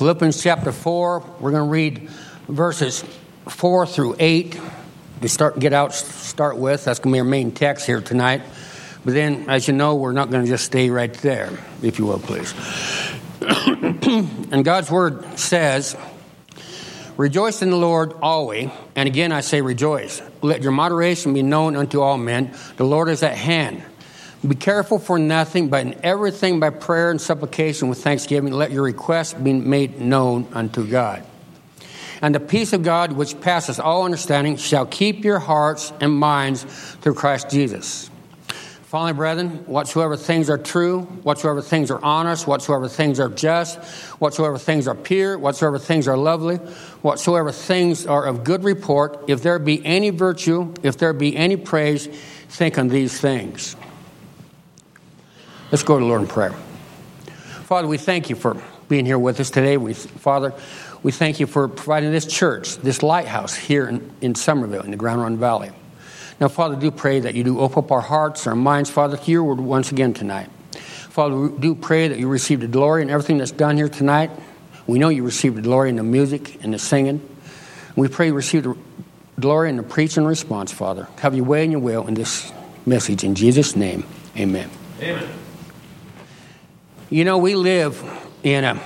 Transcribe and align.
Philippians 0.00 0.42
chapter 0.42 0.72
4, 0.72 1.20
we're 1.40 1.50
going 1.50 1.62
to 1.62 1.70
read 1.70 2.08
verses 2.48 3.04
4 3.50 3.84
through 3.84 4.16
8 4.18 4.58
to 5.20 5.28
start 5.28 5.58
get 5.58 5.74
out 5.74 5.92
start 5.92 6.56
with. 6.56 6.86
That's 6.86 7.00
going 7.00 7.12
to 7.12 7.16
be 7.16 7.18
our 7.18 7.24
main 7.26 7.52
text 7.52 7.84
here 7.84 8.00
tonight. 8.00 8.40
But 9.04 9.12
then, 9.12 9.50
as 9.50 9.68
you 9.68 9.74
know, 9.74 9.96
we're 9.96 10.12
not 10.12 10.30
going 10.30 10.42
to 10.42 10.48
just 10.48 10.64
stay 10.64 10.88
right 10.88 11.12
there, 11.12 11.50
if 11.82 11.98
you 11.98 12.06
will, 12.06 12.18
please. 12.18 12.54
and 13.42 14.64
God's 14.64 14.90
word 14.90 15.38
says, 15.38 15.94
Rejoice 17.18 17.60
in 17.60 17.68
the 17.68 17.76
Lord 17.76 18.14
always. 18.22 18.70
And 18.96 19.06
again, 19.06 19.32
I 19.32 19.42
say 19.42 19.60
rejoice. 19.60 20.22
Let 20.40 20.62
your 20.62 20.72
moderation 20.72 21.34
be 21.34 21.42
known 21.42 21.76
unto 21.76 22.00
all 22.00 22.16
men. 22.16 22.54
The 22.78 22.84
Lord 22.84 23.10
is 23.10 23.22
at 23.22 23.36
hand. 23.36 23.82
Be 24.46 24.54
careful 24.54 24.98
for 24.98 25.18
nothing, 25.18 25.68
but 25.68 25.86
in 25.86 26.00
everything 26.02 26.60
by 26.60 26.70
prayer 26.70 27.10
and 27.10 27.20
supplication 27.20 27.88
with 27.88 28.02
thanksgiving, 28.02 28.52
let 28.52 28.70
your 28.70 28.82
requests 28.82 29.34
be 29.34 29.52
made 29.52 30.00
known 30.00 30.46
unto 30.52 30.86
God. 30.86 31.24
And 32.22 32.34
the 32.34 32.40
peace 32.40 32.72
of 32.72 32.82
God, 32.82 33.12
which 33.12 33.38
passes 33.40 33.78
all 33.78 34.04
understanding, 34.04 34.56
shall 34.56 34.86
keep 34.86 35.24
your 35.24 35.38
hearts 35.38 35.92
and 36.00 36.12
minds 36.14 36.64
through 37.00 37.14
Christ 37.14 37.50
Jesus. 37.50 38.10
Finally, 38.90 39.12
brethren, 39.12 39.50
whatsoever 39.66 40.16
things 40.16 40.50
are 40.50 40.58
true, 40.58 41.02
whatsoever 41.22 41.62
things 41.62 41.90
are 41.90 42.02
honest, 42.02 42.46
whatsoever 42.46 42.88
things 42.88 43.20
are 43.20 43.28
just, 43.28 43.78
whatsoever 44.20 44.58
things 44.58 44.88
are 44.88 44.96
pure, 44.96 45.38
whatsoever 45.38 45.78
things 45.78 46.08
are 46.08 46.16
lovely, 46.16 46.56
whatsoever 47.02 47.52
things 47.52 48.04
are 48.06 48.26
of 48.26 48.42
good 48.42 48.64
report, 48.64 49.22
if 49.28 49.42
there 49.42 49.58
be 49.58 49.84
any 49.86 50.10
virtue, 50.10 50.74
if 50.82 50.96
there 50.96 51.12
be 51.12 51.36
any 51.36 51.56
praise, 51.56 52.08
think 52.48 52.78
on 52.78 52.88
these 52.88 53.20
things. 53.20 53.76
Let's 55.70 55.84
go 55.84 55.98
to 55.98 56.04
Lord 56.04 56.22
in 56.22 56.26
prayer. 56.26 56.52
Father, 57.64 57.86
we 57.86 57.98
thank 57.98 58.28
you 58.28 58.36
for 58.36 58.60
being 58.88 59.06
here 59.06 59.18
with 59.18 59.38
us 59.38 59.50
today. 59.50 59.76
We, 59.76 59.94
Father, 59.94 60.52
we 61.02 61.12
thank 61.12 61.38
you 61.38 61.46
for 61.46 61.68
providing 61.68 62.10
this 62.10 62.26
church, 62.26 62.76
this 62.78 63.02
lighthouse 63.04 63.54
here 63.54 63.88
in, 63.88 64.10
in 64.20 64.34
Summerville, 64.34 64.82
in 64.82 64.90
the 64.90 64.96
Grande 64.96 65.20
Ronde 65.20 65.38
Valley. 65.38 65.70
Now, 66.40 66.48
Father, 66.48 66.74
do 66.74 66.90
pray 66.90 67.20
that 67.20 67.34
you 67.34 67.44
do 67.44 67.60
open 67.60 67.84
up 67.84 67.92
our 67.92 68.00
hearts, 68.00 68.46
our 68.48 68.56
minds, 68.56 68.90
Father, 68.90 69.16
to 69.16 69.30
your 69.30 69.44
word 69.44 69.60
once 69.60 69.92
again 69.92 70.12
tonight. 70.12 70.48
Father, 70.72 71.36
we 71.36 71.58
do 71.58 71.74
pray 71.76 72.08
that 72.08 72.18
you 72.18 72.28
receive 72.28 72.60
the 72.60 72.66
glory 72.66 73.02
in 73.02 73.10
everything 73.10 73.38
that's 73.38 73.52
done 73.52 73.76
here 73.76 73.88
tonight. 73.88 74.30
We 74.86 74.98
know 74.98 75.08
you 75.08 75.22
receive 75.22 75.54
the 75.54 75.62
glory 75.62 75.90
in 75.90 75.96
the 75.96 76.02
music 76.02 76.64
and 76.64 76.74
the 76.74 76.78
singing. 76.78 77.20
We 77.94 78.08
pray 78.08 78.26
you 78.26 78.34
receive 78.34 78.64
the 78.64 78.76
glory 79.38 79.68
in 79.70 79.76
the 79.76 79.82
preaching 79.82 80.24
response, 80.24 80.72
Father. 80.72 81.06
Have 81.20 81.36
your 81.36 81.44
way 81.44 81.62
and 81.62 81.70
your 81.70 81.80
will 81.80 82.08
in 82.08 82.14
this 82.14 82.52
message. 82.86 83.22
In 83.22 83.34
Jesus' 83.34 83.76
name, 83.76 84.04
amen. 84.36 84.70
Amen. 85.00 85.28
You 87.12 87.24
know, 87.24 87.38
we 87.38 87.56
live 87.56 88.00
in 88.44 88.62
a, 88.62 88.80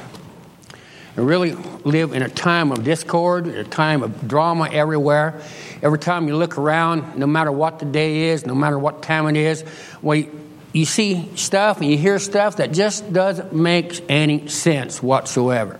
really 1.14 1.52
live 1.52 2.14
in 2.14 2.22
a 2.22 2.28
time 2.30 2.72
of 2.72 2.82
discord, 2.82 3.46
a 3.48 3.64
time 3.64 4.02
of 4.02 4.26
drama 4.26 4.70
everywhere. 4.72 5.42
Every 5.82 5.98
time 5.98 6.26
you 6.26 6.34
look 6.34 6.56
around, 6.56 7.18
no 7.18 7.26
matter 7.26 7.52
what 7.52 7.80
the 7.80 7.84
day 7.84 8.30
is, 8.30 8.46
no 8.46 8.54
matter 8.54 8.78
what 8.78 9.02
time 9.02 9.28
it 9.28 9.36
is, 9.36 9.62
well, 10.00 10.24
you 10.72 10.86
see 10.86 11.36
stuff 11.36 11.82
and 11.82 11.90
you 11.90 11.98
hear 11.98 12.18
stuff 12.18 12.56
that 12.56 12.72
just 12.72 13.12
doesn't 13.12 13.52
make 13.52 14.02
any 14.08 14.48
sense 14.48 15.02
whatsoever. 15.02 15.78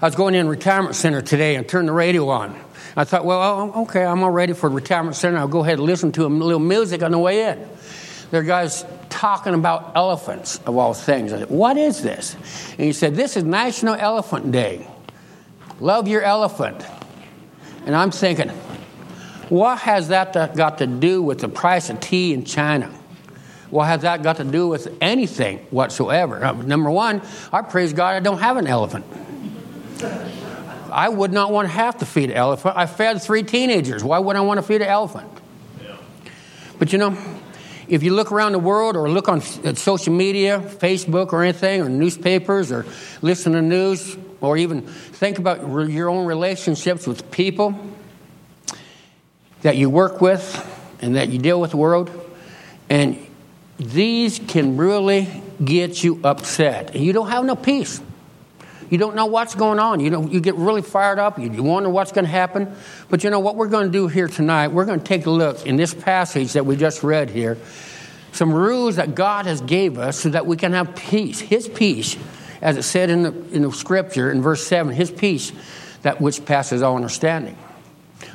I 0.00 0.06
was 0.06 0.14
going 0.14 0.36
in 0.36 0.46
retirement 0.46 0.94
center 0.94 1.20
today 1.20 1.56
and 1.56 1.68
turned 1.68 1.88
the 1.88 1.92
radio 1.92 2.28
on. 2.28 2.56
I 2.94 3.02
thought, 3.02 3.24
well, 3.24 3.42
oh, 3.42 3.72
oh 3.74 3.82
okay, 3.82 4.04
I'm 4.04 4.22
all 4.22 4.30
ready 4.30 4.52
for 4.52 4.70
retirement 4.70 5.16
center. 5.16 5.38
I'll 5.38 5.48
go 5.48 5.64
ahead 5.64 5.78
and 5.78 5.86
listen 5.86 6.12
to 6.12 6.26
a 6.26 6.28
little 6.28 6.60
music 6.60 7.02
on 7.02 7.10
the 7.10 7.18
way 7.18 7.50
in. 7.50 7.68
There 8.30 8.40
are 8.40 8.44
guys 8.44 8.84
talking 9.20 9.52
about 9.52 9.92
elephants, 9.94 10.58
of 10.64 10.78
all 10.78 10.94
things. 10.94 11.30
I 11.34 11.40
said, 11.40 11.50
What 11.50 11.76
is 11.76 12.02
this? 12.02 12.34
And 12.72 12.80
he 12.80 12.92
said, 12.94 13.14
This 13.14 13.36
is 13.36 13.44
National 13.44 13.94
Elephant 13.94 14.50
Day. 14.50 14.88
Love 15.78 16.08
your 16.08 16.22
elephant. 16.22 16.84
And 17.84 17.94
I'm 17.94 18.10
thinking, 18.10 18.48
what 19.50 19.78
has 19.80 20.08
that 20.08 20.32
got 20.56 20.78
to 20.78 20.86
do 20.86 21.22
with 21.22 21.40
the 21.40 21.48
price 21.48 21.90
of 21.90 22.00
tea 22.00 22.32
in 22.32 22.44
China? 22.44 22.86
What 23.68 23.86
has 23.86 24.02
that 24.02 24.22
got 24.22 24.36
to 24.36 24.44
do 24.44 24.68
with 24.68 24.96
anything 25.00 25.58
whatsoever? 25.70 26.52
Number 26.54 26.90
one, 26.90 27.20
I 27.52 27.62
praise 27.62 27.92
God 27.92 28.14
I 28.14 28.20
don't 28.20 28.38
have 28.38 28.56
an 28.56 28.66
elephant. 28.66 29.04
I 30.90 31.08
would 31.08 31.32
not 31.32 31.52
want 31.52 31.68
to 31.68 31.72
have 31.72 31.98
to 31.98 32.06
feed 32.06 32.30
an 32.30 32.36
elephant. 32.36 32.76
I 32.76 32.86
fed 32.86 33.22
three 33.22 33.42
teenagers. 33.42 34.02
Why 34.02 34.18
would 34.18 34.36
I 34.36 34.40
want 34.40 34.58
to 34.58 34.62
feed 34.62 34.82
an 34.82 34.88
elephant? 34.88 35.30
But 36.78 36.92
you 36.92 36.98
know, 36.98 37.16
if 37.90 38.04
you 38.04 38.14
look 38.14 38.30
around 38.30 38.52
the 38.52 38.58
world 38.58 38.96
or 38.96 39.10
look 39.10 39.28
on 39.28 39.38
uh, 39.38 39.74
social 39.74 40.14
media, 40.14 40.60
Facebook 40.60 41.32
or 41.32 41.42
anything, 41.42 41.82
or 41.82 41.88
newspapers, 41.88 42.70
or 42.70 42.86
listen 43.20 43.52
to 43.52 43.60
news, 43.60 44.16
or 44.40 44.56
even 44.56 44.82
think 44.82 45.38
about 45.38 45.60
your 45.90 46.08
own 46.08 46.24
relationships 46.24 47.06
with 47.06 47.30
people 47.30 47.78
that 49.62 49.76
you 49.76 49.90
work 49.90 50.20
with 50.20 50.66
and 51.02 51.16
that 51.16 51.28
you 51.28 51.38
deal 51.38 51.60
with 51.60 51.72
the 51.72 51.76
world, 51.76 52.10
and 52.88 53.18
these 53.78 54.38
can 54.38 54.76
really 54.76 55.42
get 55.62 56.04
you 56.04 56.20
upset. 56.22 56.94
And 56.94 57.04
you 57.04 57.12
don't 57.12 57.28
have 57.28 57.44
no 57.44 57.56
peace. 57.56 58.00
You 58.90 58.98
don't 58.98 59.14
know 59.14 59.26
what's 59.26 59.54
going 59.54 59.78
on. 59.78 60.00
You 60.00 60.10
know, 60.10 60.26
you 60.26 60.40
get 60.40 60.56
really 60.56 60.82
fired 60.82 61.20
up. 61.20 61.38
You 61.38 61.62
wonder 61.62 61.88
what's 61.88 62.10
going 62.10 62.24
to 62.24 62.30
happen. 62.30 62.74
But 63.08 63.22
you 63.22 63.30
know 63.30 63.38
what 63.38 63.54
we're 63.54 63.68
going 63.68 63.86
to 63.86 63.92
do 63.92 64.08
here 64.08 64.26
tonight? 64.26 64.68
We're 64.68 64.84
going 64.84 64.98
to 64.98 65.04
take 65.04 65.26
a 65.26 65.30
look 65.30 65.64
in 65.64 65.76
this 65.76 65.94
passage 65.94 66.54
that 66.54 66.66
we 66.66 66.76
just 66.76 67.04
read 67.04 67.30
here. 67.30 67.56
Some 68.32 68.52
rules 68.52 68.96
that 68.96 69.14
God 69.14 69.46
has 69.46 69.60
gave 69.60 69.96
us 69.96 70.18
so 70.18 70.30
that 70.30 70.44
we 70.46 70.56
can 70.56 70.72
have 70.72 70.96
peace. 70.96 71.38
His 71.38 71.68
peace, 71.68 72.16
as 72.60 72.76
it 72.76 72.82
said 72.82 73.10
in 73.10 73.22
the, 73.22 73.32
in 73.52 73.62
the 73.62 73.72
scripture 73.72 74.30
in 74.30 74.42
verse 74.42 74.66
7, 74.66 74.92
His 74.92 75.10
peace 75.10 75.52
that 76.02 76.20
which 76.20 76.44
passes 76.44 76.82
all 76.82 76.96
understanding. 76.96 77.56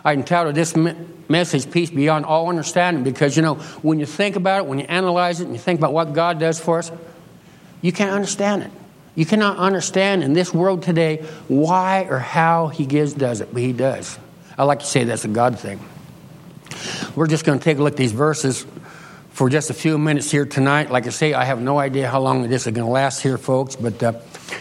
I 0.03 0.13
entitled 0.13 0.55
this 0.55 0.75
message, 0.75 1.69
Peace 1.69 1.89
Beyond 1.89 2.25
All 2.25 2.49
Understanding, 2.49 3.03
because, 3.03 3.35
you 3.35 3.41
know, 3.41 3.55
when 3.81 3.99
you 3.99 4.05
think 4.05 4.35
about 4.35 4.61
it, 4.61 4.67
when 4.67 4.79
you 4.79 4.85
analyze 4.85 5.41
it, 5.41 5.45
and 5.45 5.53
you 5.53 5.59
think 5.59 5.79
about 5.79 5.93
what 5.93 6.13
God 6.13 6.39
does 6.39 6.59
for 6.59 6.79
us, 6.79 6.91
you 7.81 7.91
can't 7.91 8.11
understand 8.11 8.63
it. 8.63 8.71
You 9.15 9.25
cannot 9.25 9.57
understand 9.57 10.23
in 10.23 10.33
this 10.33 10.53
world 10.53 10.83
today 10.83 11.25
why 11.47 12.05
or 12.09 12.19
how 12.19 12.67
He 12.67 12.85
gives 12.85 13.13
does 13.13 13.41
it, 13.41 13.53
but 13.53 13.61
He 13.61 13.73
does. 13.73 14.19
I 14.57 14.63
like 14.63 14.79
to 14.79 14.85
say 14.85 15.03
that's 15.03 15.25
a 15.25 15.29
God 15.29 15.57
thing. 15.59 15.79
We're 17.15 17.27
just 17.27 17.45
going 17.45 17.57
to 17.57 17.63
take 17.63 17.77
a 17.77 17.83
look 17.83 17.93
at 17.93 17.97
these 17.97 18.11
verses 18.11 18.65
for 19.29 19.49
just 19.49 19.69
a 19.69 19.73
few 19.73 19.97
minutes 19.97 20.31
here 20.31 20.45
tonight. 20.45 20.89
Like 20.91 21.07
I 21.07 21.09
say, 21.09 21.33
I 21.33 21.45
have 21.45 21.61
no 21.61 21.77
idea 21.77 22.09
how 22.09 22.21
long 22.21 22.47
this 22.47 22.67
is 22.67 22.73
going 22.73 22.85
to 22.85 22.91
last 22.91 23.21
here, 23.21 23.37
folks, 23.37 23.75
but 23.75 24.01
uh, 24.01 24.13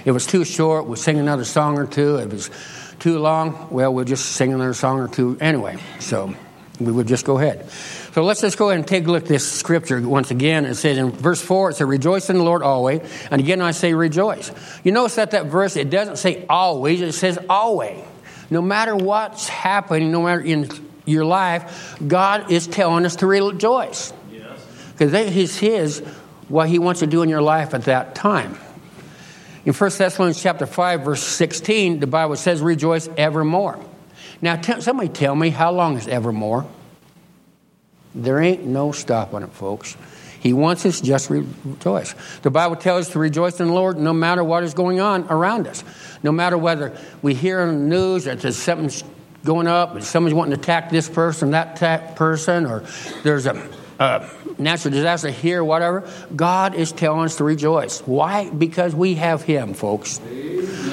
it 0.04 0.10
was 0.10 0.26
too 0.26 0.44
short. 0.44 0.87
We'll 0.87 0.97
sing 0.97 1.19
another 1.19 1.44
song 1.44 1.78
or 1.78 1.87
two. 1.87 2.16
It 2.16 2.31
was 2.31 2.50
too 2.98 3.19
long. 3.19 3.69
Well, 3.70 3.93
we'll 3.93 4.04
just 4.04 4.32
sing 4.32 4.53
another 4.53 4.75
song 4.75 4.98
or 4.98 5.09
two 5.09 5.37
anyway. 5.41 5.78
So 6.00 6.34
we 6.81 6.91
would 6.91 7.07
just 7.07 7.25
go 7.25 7.39
ahead. 7.39 7.71
So 8.12 8.25
let's 8.25 8.41
just 8.41 8.59
go 8.59 8.71
ahead 8.71 8.81
and 8.81 8.89
take 8.89 9.07
a 9.07 9.11
look 9.11 9.25
at 9.25 9.29
this 9.29 9.51
scripture 9.51 10.01
once 10.07 10.31
again. 10.31 10.65
It 10.65 10.75
says 10.75 10.99
in 10.99 11.11
verse 11.12 11.41
4, 11.41 11.71
it 11.71 11.75
says, 11.75 11.87
Rejoice 11.87 12.31
in 12.31 12.39
the 12.39 12.43
Lord 12.43 12.62
always. 12.62 13.01
And 13.31 13.41
again, 13.41 13.61
I 13.61 13.71
say 13.71 13.95
rejoice. 13.95 14.51
You 14.83 14.91
notice 14.91 15.15
that 15.17 15.31
that 15.33 15.47
verse, 15.47 15.77
it 15.77 15.91
doesn't 15.91 16.17
say 16.17 16.45
always, 16.49 17.01
it 17.01 17.12
says 17.12 17.39
always. 17.49 18.03
No 18.51 18.61
matter 18.61 18.97
what's 18.97 19.49
happening, 19.49 20.11
no 20.11 20.23
matter 20.23 20.41
in 20.41 20.69
your 21.07 21.25
life, 21.25 21.97
God 22.07 22.51
is 22.51 22.67
telling 22.67 23.06
us 23.06 23.17
to 23.17 23.27
rejoice. 23.27 24.12
Because 24.93 25.12
it's 25.12 25.56
His, 25.56 26.01
what 26.49 26.69
He 26.69 26.79
wants 26.79 27.01
to 27.01 27.06
do 27.06 27.23
in 27.23 27.29
your 27.29 27.43
life 27.43 27.75
at 27.75 27.85
that 27.85 28.15
time. 28.15 28.59
In 29.65 29.73
1 29.73 29.91
Thessalonians 29.97 30.43
chapter 30.43 30.67
5, 30.67 31.03
verse 31.03 31.23
16, 31.23 32.01
the 32.01 32.06
Bible 32.06 32.37
says, 32.37 32.61
Rejoice 32.61 33.09
evermore. 33.17 33.81
Now, 34.41 34.56
t- 34.56 34.81
somebody 34.81 35.09
tell 35.09 35.34
me, 35.34 35.50
how 35.50 35.72
long 35.72 35.97
is 35.97 36.09
evermore? 36.09 36.67
There 38.15 38.41
ain't 38.41 38.65
no 38.65 38.93
stopping 38.93 39.43
it, 39.43 39.53
folks. 39.53 39.97
He 40.41 40.53
wants 40.53 40.84
us 40.84 41.00
just 41.00 41.31
rejoice. 41.31 42.15
The 42.43 42.50
Bible 42.50 42.77
tells 42.77 43.06
us 43.06 43.12
to 43.15 43.19
rejoice 43.19 43.59
in 43.61 43.69
the 43.69 43.73
Lord 43.73 43.99
no 43.99 44.12
matter 44.12 44.44
what 44.44 44.62
is 44.62 44.75
going 44.75 45.00
on 45.00 45.27
around 45.31 45.67
us. 45.67 45.83
No 46.23 46.32
matter 46.32 46.58
whether 46.58 46.97
we 47.23 47.32
hear 47.32 47.62
on 47.62 47.69
the 47.69 47.97
news 47.97 48.25
that 48.25 48.41
there's 48.41 48.56
something 48.56 48.91
going 49.43 49.67
up, 49.67 50.00
somebody's 50.03 50.35
wanting 50.35 50.55
to 50.55 50.61
attack 50.61 50.91
this 50.91 51.08
person, 51.08 51.53
that 51.53 52.14
person, 52.17 52.67
or 52.67 52.85
there's 53.23 53.47
a, 53.47 53.69
a 53.99 54.31
natural 54.58 54.93
disaster 54.93 55.31
here, 55.31 55.64
whatever. 55.64 56.06
God 56.37 56.75
is 56.75 56.93
telling 56.93 57.25
us 57.25 57.37
to 57.37 57.44
rejoice. 57.44 58.00
Why? 58.00 58.50
Because 58.50 58.94
we 58.94 59.14
have 59.14 59.43
Him, 59.43 59.73
folks. 59.73 60.20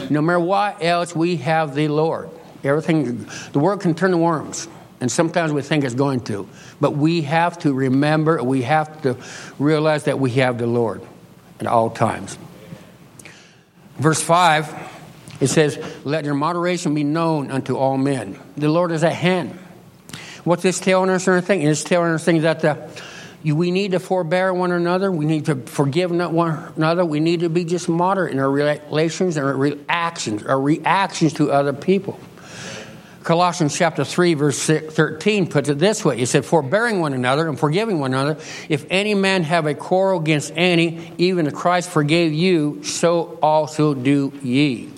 No 0.09 0.21
matter 0.21 0.39
what 0.39 0.81
else, 0.81 1.13
we 1.13 1.35
have 1.37 1.75
the 1.75 1.89
Lord. 1.89 2.29
Everything, 2.63 3.27
the 3.53 3.59
world 3.59 3.81
can 3.81 3.95
turn 3.95 4.11
to 4.11 4.17
worms, 4.17 4.67
and 4.99 5.11
sometimes 5.11 5.51
we 5.51 5.61
think 5.61 5.83
it's 5.83 5.95
going 5.95 6.21
to. 6.21 6.47
But 6.79 6.91
we 6.91 7.23
have 7.23 7.57
to 7.59 7.73
remember, 7.73 8.43
we 8.43 8.61
have 8.63 9.01
to 9.01 9.17
realize 9.57 10.03
that 10.05 10.19
we 10.19 10.31
have 10.31 10.57
the 10.57 10.67
Lord 10.67 11.01
at 11.59 11.67
all 11.67 11.89
times. 11.89 12.37
Verse 13.97 14.21
5, 14.21 15.37
it 15.41 15.47
says, 15.47 15.79
Let 16.03 16.25
your 16.25 16.35
moderation 16.35 16.93
be 16.93 17.03
known 17.03 17.51
unto 17.51 17.77
all 17.77 17.97
men. 17.97 18.39
The 18.57 18.69
Lord 18.69 18.91
is 18.91 19.03
at 19.03 19.13
hand. 19.13 19.57
What's 20.43 20.63
this 20.63 20.79
telling 20.79 21.09
us 21.09 21.27
or 21.27 21.33
anything? 21.33 21.61
It's 21.61 21.83
telling 21.83 22.11
us 22.11 22.23
things 22.23 22.43
that 22.43 22.61
the, 22.61 22.89
we 23.43 23.71
need 23.71 23.91
to 23.91 23.99
forbear 23.99 24.53
one 24.53 24.71
another. 24.71 25.11
We 25.11 25.25
need 25.25 25.45
to 25.45 25.55
forgive 25.55 26.11
one 26.11 26.73
another. 26.75 27.05
We 27.05 27.19
need 27.19 27.41
to 27.41 27.49
be 27.49 27.65
just 27.65 27.89
moderate 27.89 28.33
in 28.33 28.39
our 28.39 28.49
relations 28.49 29.37
and 29.37 29.45
our 29.45 29.55
reactions, 29.55 30.43
our 30.43 30.59
reactions 30.59 31.33
to 31.33 31.51
other 31.51 31.73
people. 31.73 32.19
Colossians 33.23 33.77
chapter 33.77 34.03
3, 34.03 34.33
verse 34.33 34.65
13 34.65 35.47
puts 35.47 35.69
it 35.69 35.77
this 35.77 36.03
way. 36.03 36.17
He 36.17 36.25
said, 36.25 36.43
Forbearing 36.43 37.01
one 37.01 37.13
another 37.13 37.47
and 37.47 37.59
forgiving 37.59 37.99
one 37.99 38.13
another, 38.13 38.41
if 38.67 38.85
any 38.89 39.13
man 39.13 39.43
have 39.43 39.67
a 39.67 39.75
quarrel 39.75 40.19
against 40.19 40.51
any, 40.55 41.13
even 41.19 41.45
as 41.45 41.53
Christ 41.53 41.91
forgave 41.91 42.33
you, 42.33 42.83
so 42.83 43.37
also 43.41 43.93
do 43.93 44.33
ye. 44.41 44.91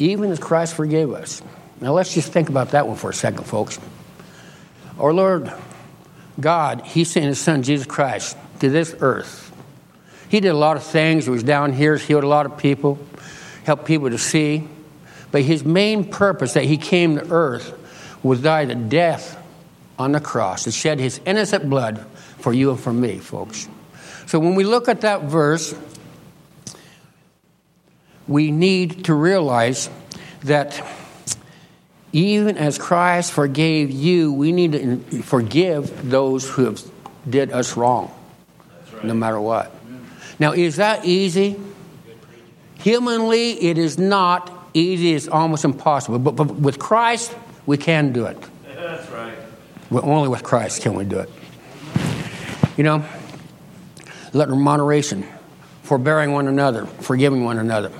Even 0.00 0.32
as 0.32 0.40
Christ 0.40 0.74
forgave 0.74 1.12
us. 1.12 1.42
Now 1.80 1.92
let's 1.92 2.12
just 2.12 2.32
think 2.32 2.48
about 2.48 2.70
that 2.70 2.88
one 2.88 2.96
for 2.96 3.10
a 3.10 3.14
second, 3.14 3.44
folks. 3.44 3.78
Our 4.98 5.12
Lord 5.12 5.52
God, 6.40 6.82
He 6.82 7.04
sent 7.04 7.26
His 7.26 7.40
Son, 7.40 7.62
Jesus 7.62 7.86
Christ, 7.86 8.36
to 8.58 8.68
this 8.68 8.96
earth. 9.00 9.46
He 10.28 10.40
did 10.40 10.48
a 10.48 10.58
lot 10.58 10.76
of 10.76 10.82
things. 10.82 11.24
He 11.24 11.30
was 11.30 11.42
down 11.44 11.72
here, 11.72 11.96
healed 11.96 12.24
a 12.24 12.28
lot 12.28 12.46
of 12.46 12.56
people, 12.58 12.98
helped 13.64 13.84
people 13.84 14.10
to 14.10 14.18
see. 14.18 14.68
But 15.30 15.42
his 15.42 15.64
main 15.64 16.04
purpose 16.04 16.54
that 16.54 16.64
he 16.64 16.76
came 16.76 17.16
to 17.16 17.30
earth 17.30 17.76
was 18.22 18.40
die 18.40 18.64
the 18.64 18.74
death 18.74 19.36
on 19.98 20.12
the 20.12 20.20
cross 20.20 20.64
to 20.64 20.72
shed 20.72 20.98
his 20.98 21.20
innocent 21.24 21.68
blood 21.68 22.04
for 22.38 22.52
you 22.52 22.70
and 22.70 22.80
for 22.80 22.92
me, 22.92 23.18
folks. 23.18 23.68
So 24.26 24.38
when 24.38 24.54
we 24.54 24.64
look 24.64 24.88
at 24.88 25.02
that 25.02 25.22
verse, 25.22 25.74
we 28.26 28.50
need 28.50 29.06
to 29.06 29.14
realize 29.14 29.90
that 30.42 30.82
even 32.12 32.56
as 32.56 32.78
Christ 32.78 33.32
forgave 33.32 33.90
you, 33.90 34.32
we 34.32 34.52
need 34.52 34.72
to 34.72 35.22
forgive 35.22 36.10
those 36.10 36.48
who 36.48 36.64
have 36.64 36.82
did 37.28 37.52
us 37.52 37.76
wrong, 37.76 38.12
right. 38.92 39.04
no 39.04 39.14
matter 39.14 39.40
what. 39.40 39.74
Now, 40.38 40.52
is 40.52 40.76
that 40.76 41.04
easy? 41.04 41.60
Humanly, 42.78 43.62
it 43.62 43.76
is 43.76 43.98
not 43.98 44.59
easy, 44.74 45.14
it's 45.14 45.28
almost 45.28 45.64
impossible. 45.64 46.18
But, 46.18 46.32
but 46.32 46.54
with 46.56 46.78
Christ, 46.78 47.34
we 47.66 47.76
can 47.76 48.12
do 48.12 48.26
it. 48.26 48.38
That's 48.64 49.10
right. 49.10 49.36
But 49.90 50.04
only 50.04 50.28
with 50.28 50.42
Christ 50.42 50.82
can 50.82 50.94
we 50.94 51.04
do 51.04 51.18
it. 51.18 51.30
You 52.76 52.84
know, 52.84 53.04
let 54.32 54.48
moderation, 54.48 55.26
forbearing 55.82 56.32
one 56.32 56.48
another, 56.48 56.86
forgiving 56.86 57.44
one 57.44 57.58
another. 57.58 57.92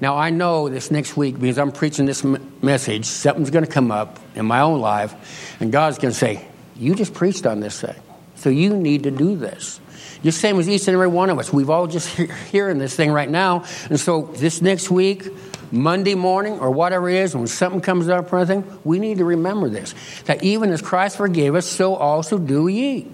Now, 0.00 0.16
I 0.16 0.30
know 0.30 0.68
this 0.68 0.90
next 0.90 1.16
week, 1.16 1.38
because 1.38 1.58
I'm 1.58 1.72
preaching 1.72 2.06
this 2.06 2.24
message, 2.62 3.04
something's 3.04 3.50
going 3.50 3.64
to 3.64 3.70
come 3.70 3.90
up 3.90 4.18
in 4.34 4.46
my 4.46 4.60
own 4.60 4.80
life, 4.80 5.56
and 5.60 5.72
God's 5.72 5.98
going 5.98 6.12
to 6.12 6.18
say, 6.18 6.46
You 6.76 6.94
just 6.94 7.14
preached 7.14 7.46
on 7.46 7.60
this 7.60 7.80
thing, 7.80 7.96
so 8.36 8.48
you 8.48 8.76
need 8.76 9.02
to 9.04 9.10
do 9.10 9.36
this. 9.36 9.80
Just 10.22 10.40
same 10.40 10.58
as 10.58 10.68
each 10.68 10.86
and 10.88 10.94
every 10.94 11.08
one 11.08 11.30
of 11.30 11.38
us. 11.38 11.52
We've 11.52 11.70
all 11.70 11.86
just 11.86 12.08
he- 12.16 12.28
hearing 12.50 12.78
this 12.78 12.94
thing 12.94 13.10
right 13.10 13.28
now, 13.28 13.64
and 13.90 13.98
so 13.98 14.22
this 14.36 14.62
next 14.62 14.90
week, 14.90 15.28
Monday 15.70 16.14
morning 16.14 16.58
or 16.60 16.70
whatever 16.70 17.08
it 17.08 17.16
is, 17.16 17.34
when 17.34 17.46
something 17.46 17.80
comes 17.80 18.08
up 18.08 18.32
or 18.32 18.38
anything, 18.38 18.64
we 18.84 18.98
need 18.98 19.18
to 19.18 19.24
remember 19.24 19.68
this 19.68 19.94
that 20.24 20.42
even 20.42 20.70
as 20.70 20.82
Christ 20.82 21.16
forgave 21.16 21.54
us, 21.54 21.66
so 21.66 21.94
also 21.94 22.38
do 22.38 22.68
ye. 22.68 23.06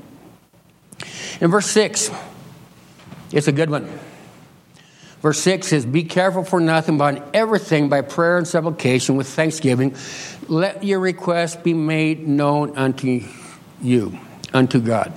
In 1.41 1.51
verse 1.51 1.67
6, 1.67 2.11
it's 3.33 3.49
a 3.49 3.53
good 3.53 3.71
one. 3.71 3.91
Verse 5.21 5.41
6 5.41 5.69
says, 5.69 5.87
Be 5.87 6.05
careful 6.05 6.45
for 6.45 6.61
nothing, 6.61 6.99
but 6.99 7.17
in 7.17 7.23
everything 7.33 7.89
by 7.89 8.03
prayer 8.03 8.37
and 8.37 8.47
supplication 8.47 9.17
with 9.17 9.27
thanksgiving, 9.27 9.97
let 10.49 10.85
your 10.85 11.01
requests 11.01 11.57
be 11.57 11.73
made 11.73 12.29
known 12.29 12.77
unto 12.77 13.23
you, 13.81 14.19
unto 14.53 14.81
God. 14.81 15.13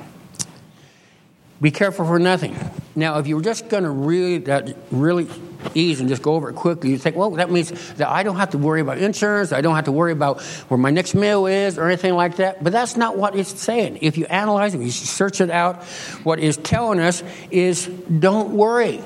Be 1.62 1.72
careful 1.72 2.06
for 2.06 2.20
nothing. 2.20 2.56
Now, 2.96 3.20
if 3.20 3.28
you 3.28 3.36
were 3.36 3.42
just 3.42 3.70
going 3.70 3.84
to 3.84 3.90
really 3.90 4.38
that 4.40 4.76
really 4.92 5.28
easy 5.74 6.02
and 6.02 6.10
just 6.10 6.22
go 6.22 6.36
over 6.36 6.50
it 6.50 6.56
quickly, 6.56 6.92
you 6.92 6.98
think, 6.98 7.16
well, 7.16 7.32
that 7.32 7.50
means 7.50 7.72
that 7.94 8.08
I 8.08 8.24
don't 8.24 8.36
have 8.36 8.52
to 8.52 8.58
worry 8.60 8.80
about 8.80 9.00
insurance. 9.00 9.52
I 9.52 9.62
don't 9.62 9.76
have 9.76 9.86
to 9.86 9.92
worry 9.92 10.12
about 10.12 10.42
where 10.42 10.78
my 10.78 10.92
next 10.92 11.16
meal 11.16 11.48
is 11.48 11.78
or 11.78 11.88
anything 11.88 12.14
like 12.14 12.38
that. 12.38 12.64
But 12.64 12.74
that's 12.74 12.96
not 12.96 13.18
what 13.18 13.36
it's 13.36 13.60
saying. 13.60 14.00
If 14.02 14.18
you 14.18 14.26
analyze 14.26 14.76
it, 14.76 14.82
you 14.82 14.92
search 14.92 15.42
it 15.42 15.50
out, 15.50 15.84
what 16.24 16.40
it's 16.40 16.58
telling 16.58 17.00
us 17.00 17.24
is 17.50 17.88
don't 17.88 18.52
worry. 18.52 19.02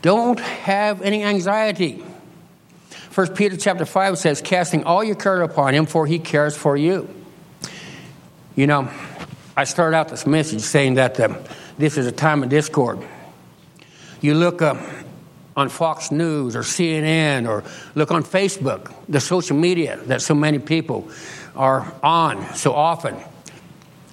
Don't 0.00 0.40
have 0.40 1.02
any 1.02 1.22
anxiety. 1.22 2.04
First 3.10 3.34
Peter 3.34 3.58
chapter 3.58 3.84
5 3.84 4.16
says, 4.16 4.40
casting 4.40 4.84
all 4.84 5.04
your 5.04 5.16
care 5.16 5.42
upon 5.42 5.74
him, 5.74 5.84
for 5.84 6.06
he 6.06 6.18
cares 6.18 6.56
for 6.56 6.78
you. 6.78 7.08
You 8.56 8.66
know, 8.66 8.90
I 9.56 9.64
start 9.64 9.92
out 9.92 10.08
this 10.08 10.26
message 10.26 10.62
saying 10.62 10.94
that 10.94 11.20
um, 11.20 11.36
this 11.76 11.98
is 11.98 12.06
a 12.06 12.12
time 12.12 12.42
of 12.42 12.48
discord. 12.48 12.98
You 14.22 14.34
look 14.34 14.62
on 14.62 15.68
Fox 15.68 16.10
News 16.10 16.56
or 16.56 16.60
CNN 16.60 17.46
or 17.46 17.62
look 17.94 18.10
on 18.10 18.22
Facebook, 18.22 18.94
the 19.08 19.20
social 19.20 19.56
media 19.56 19.98
that 20.06 20.22
so 20.22 20.34
many 20.34 20.58
people 20.58 21.10
are 21.54 21.92
on 22.02 22.54
so 22.54 22.72
often. 22.72 23.16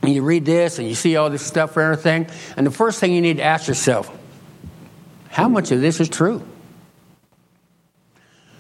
And 0.02 0.14
you 0.14 0.24
read 0.24 0.46
this 0.46 0.78
and 0.80 0.88
you 0.88 0.96
see 0.96 1.16
all 1.16 1.30
this 1.30 1.46
stuff 1.46 1.78
and 1.78 1.86
everything. 1.86 2.28
And 2.58 2.68
the 2.68 2.72
first 2.72 3.00
thing 3.00 3.14
you 3.14 3.22
need 3.22 3.38
to 3.38 3.44
ask 3.44 3.68
yourself 3.68 4.14
how 5.30 5.48
much 5.48 5.72
of 5.72 5.80
this 5.80 6.02
is 6.02 6.10
true? 6.10 6.44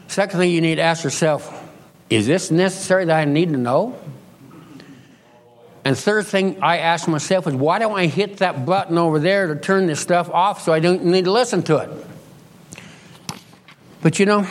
Second 0.07 0.39
thing 0.39 0.51
you 0.51 0.61
need 0.61 0.75
to 0.75 0.81
ask 0.81 1.03
yourself 1.03 1.55
is 2.09 2.25
this 2.25 2.51
necessary 2.51 3.05
that 3.05 3.19
I 3.19 3.25
need 3.25 3.49
to 3.49 3.57
know? 3.57 3.99
And 5.85 5.97
third 5.97 6.27
thing 6.27 6.61
I 6.61 6.79
ask 6.79 7.07
myself 7.07 7.47
is 7.47 7.53
why 7.53 7.79
don't 7.79 7.97
I 7.97 8.07
hit 8.07 8.37
that 8.37 8.65
button 8.65 8.97
over 8.97 9.19
there 9.19 9.47
to 9.47 9.55
turn 9.55 9.87
this 9.87 9.99
stuff 9.99 10.29
off 10.29 10.61
so 10.61 10.73
I 10.73 10.79
don't 10.79 11.05
need 11.05 11.25
to 11.25 11.31
listen 11.31 11.63
to 11.63 11.77
it? 11.77 11.89
But 14.01 14.19
you 14.19 14.25
know, 14.25 14.47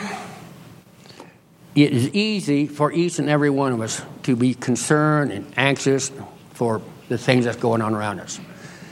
it 1.75 1.93
is 1.93 2.09
easy 2.09 2.67
for 2.67 2.91
each 2.91 3.19
and 3.19 3.29
every 3.29 3.49
one 3.49 3.71
of 3.71 3.81
us 3.81 4.01
to 4.23 4.35
be 4.35 4.53
concerned 4.53 5.31
and 5.31 5.51
anxious 5.55 6.11
for 6.53 6.81
the 7.09 7.17
things 7.17 7.45
that's 7.45 7.57
going 7.57 7.81
on 7.81 7.93
around 7.93 8.19
us 8.19 8.39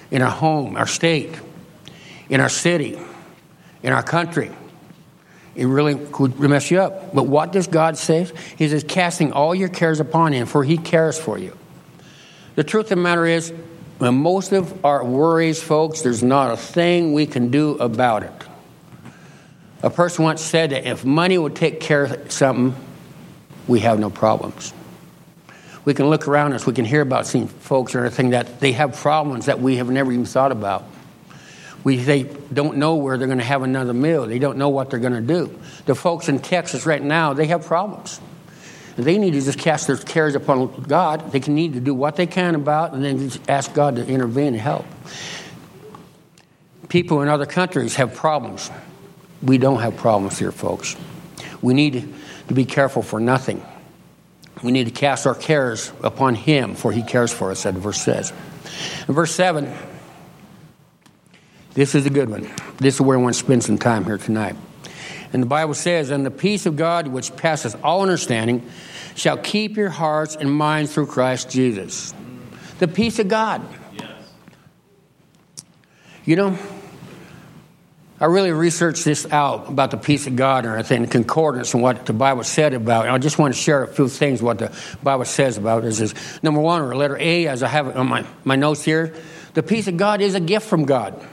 in 0.10 0.22
our 0.22 0.32
home, 0.32 0.78
our 0.78 0.88
state, 0.88 1.38
in 2.30 2.40
our 2.40 2.50
city, 2.50 3.00
in 3.84 3.94
our 3.94 4.04
country. 4.04 4.52
It 5.56 5.66
really 5.66 5.96
could 5.96 6.40
mess 6.40 6.70
you 6.70 6.80
up. 6.82 7.16
But 7.16 7.24
what 7.24 7.52
does 7.52 7.68
God 7.68 7.98
say? 7.98 8.28
He 8.58 8.70
says, 8.70 8.84
casting 8.88 9.32
all 9.32 9.56
your 9.56 9.70
cares 9.70 10.00
upon 10.00 10.34
Him, 10.34 10.46
for 10.46 10.64
He 10.64 10.78
cares 10.78 11.20
for 11.20 11.38
you. 11.38 11.58
The 12.58 12.64
truth 12.64 12.86
of 12.86 12.90
the 12.90 12.96
matter 12.96 13.28
is, 13.28 13.54
most 14.00 14.52
of 14.52 14.84
our 14.84 15.06
worries, 15.06 15.62
folks, 15.62 16.02
there's 16.02 16.24
not 16.24 16.52
a 16.52 16.58
thing 16.58 17.14
we 17.14 17.28
can 17.28 17.52
do 17.52 17.78
about 17.78 18.24
it. 18.24 18.32
A 19.84 19.92
person 19.92 20.24
once 20.24 20.42
said 20.42 20.72
that 20.72 20.88
if 20.88 21.06
money 21.06 21.38
would 21.38 21.56
take 21.56 21.80
care 21.80 22.06
of 22.06 22.32
something, 22.32 22.76
we 23.68 23.82
have 23.82 24.00
no 24.00 24.10
problems. 24.10 24.74
We 25.86 25.94
can 25.94 26.10
look 26.10 26.28
around 26.28 26.54
us, 26.54 26.66
we 26.66 26.74
can 26.74 26.86
hear 26.86 27.02
about 27.02 27.28
seeing 27.28 27.48
folks 27.48 27.94
or 27.94 28.00
anything 28.00 28.32
that 28.32 28.60
they 28.60 28.72
have 28.72 28.96
problems 28.96 29.46
that 29.46 29.60
we 29.62 29.76
have 29.76 29.92
never 29.92 30.12
even 30.12 30.26
thought 30.26 30.52
about. 30.52 30.84
We, 31.84 31.98
they 31.98 32.24
don't 32.24 32.78
know 32.78 32.96
where 32.96 33.20
they're 33.20 33.28
going 33.28 33.38
to 33.38 33.46
have 33.46 33.62
another 33.62 33.94
meal. 33.94 34.26
They 34.26 34.40
don't 34.40 34.58
know 34.58 34.70
what 34.70 34.90
they're 34.90 35.00
going 35.00 35.14
to 35.14 35.22
do. 35.22 35.56
The 35.86 35.94
folks 35.94 36.28
in 36.28 36.40
Texas 36.40 36.88
right 36.88 37.04
now, 37.04 37.34
they 37.34 37.46
have 37.46 37.68
problems. 37.68 38.20
They 38.98 39.20
need 39.20 39.32
to 39.32 39.42
just 39.42 39.60
cast 39.60 39.86
their 39.86 39.96
cares 39.96 40.34
upon 40.34 40.82
God. 40.84 41.32
They 41.32 41.40
can 41.40 41.54
need 41.54 41.74
to 41.74 41.80
do 41.80 41.94
what 41.94 42.16
they 42.16 42.26
can 42.26 42.56
about 42.56 42.94
and 42.94 43.04
then 43.04 43.20
just 43.20 43.48
ask 43.48 43.72
God 43.74 43.96
to 43.98 44.06
intervene 44.06 44.48
and 44.48 44.58
help. 44.58 44.86
People 46.90 47.22
in 47.22 47.28
other 47.28 47.46
countries 47.46 47.96
have 47.96 48.16
problems. 48.16 48.72
We 49.44 49.60
don't 49.60 49.82
have 49.82 49.98
problems 49.98 50.40
here, 50.40 50.52
folks. 50.52 50.96
We 51.62 51.76
need 51.76 52.12
to 52.48 52.54
be 52.56 52.66
careful 52.66 53.04
for 53.04 53.20
nothing. 53.20 53.64
We 54.64 54.72
need 54.72 54.86
to 54.86 54.92
cast 54.92 55.28
our 55.28 55.36
cares 55.36 55.92
upon 56.02 56.34
Him, 56.34 56.74
for 56.74 56.92
He 56.92 57.04
cares 57.04 57.32
for 57.32 57.52
us, 57.52 57.64
that 57.64 57.76
verse 57.76 58.02
says. 58.02 58.34
In 59.08 59.14
verse 59.14 59.34
7, 59.36 59.72
this 61.76 61.94
is 61.94 62.08
a 62.08 62.10
good 62.10 62.30
one. 62.30 62.50
This 62.78 62.96
is 62.96 63.02
where 63.02 63.16
I 63.18 63.22
want 63.22 63.36
to 63.36 63.40
spend 63.40 63.64
some 63.64 63.78
time 63.78 64.06
here 64.06 64.18
tonight. 64.18 64.56
And 65.34 65.42
the 65.42 65.48
Bible 65.48 65.74
says, 65.74 66.10
And 66.10 66.26
the 66.26 66.32
peace 66.32 66.66
of 66.66 66.76
God, 66.76 67.08
which 67.08 67.36
passes 67.36 67.76
all 67.84 68.02
understanding, 68.02 68.70
shall 69.16 69.38
keep 69.38 69.78
your 69.78 69.90
hearts 69.90 70.36
and 70.36 70.52
minds 70.52 70.94
through 70.94 71.08
Christ 71.08 71.50
Jesus. 71.50 72.14
The 72.80 72.88
peace 72.88 73.20
of 73.20 73.28
God. 73.28 73.68
Yes. 73.94 74.12
You 76.26 76.36
know, 76.36 76.58
I 78.20 78.26
really 78.26 78.52
researched 78.52 79.06
this 79.06 79.32
out 79.32 79.70
about 79.70 79.92
the 79.92 79.98
peace 79.98 80.26
of 80.26 80.36
God 80.36 80.66
and 80.66 80.74
everything, 80.74 81.04
the 81.04 81.08
concordance 81.08 81.76
and 81.76 81.84
what 81.84 82.08
the 82.08 82.14
Bible 82.14 82.44
said 82.44 82.74
about 82.74 83.06
it. 83.06 83.10
I 83.10 83.18
just 83.20 83.38
want 83.38 83.54
to 83.54 83.60
share 83.60 83.84
a 83.84 83.88
few 83.88 84.08
things 84.08 84.42
what 84.42 84.58
the 84.58 84.76
Bible 85.04 85.26
says 85.26 85.58
about 85.58 85.84
it. 85.84 85.88
Is, 85.88 86.02
is 86.02 86.16
number 86.42 86.60
one, 86.60 86.82
or 86.82 86.96
letter 86.96 87.18
A, 87.20 87.48
as 87.48 87.62
I 87.62 87.68
have 87.68 87.88
it 87.88 87.96
on 87.96 88.08
my, 88.08 88.26
my 88.44 88.56
notes 88.56 88.82
here, 88.82 89.14
the 89.54 89.62
peace 89.62 89.88
of 89.88 89.98
God 89.98 90.22
is 90.22 90.34
a 90.34 90.40
gift 90.40 90.68
from 90.68 90.86
God. 90.86 91.24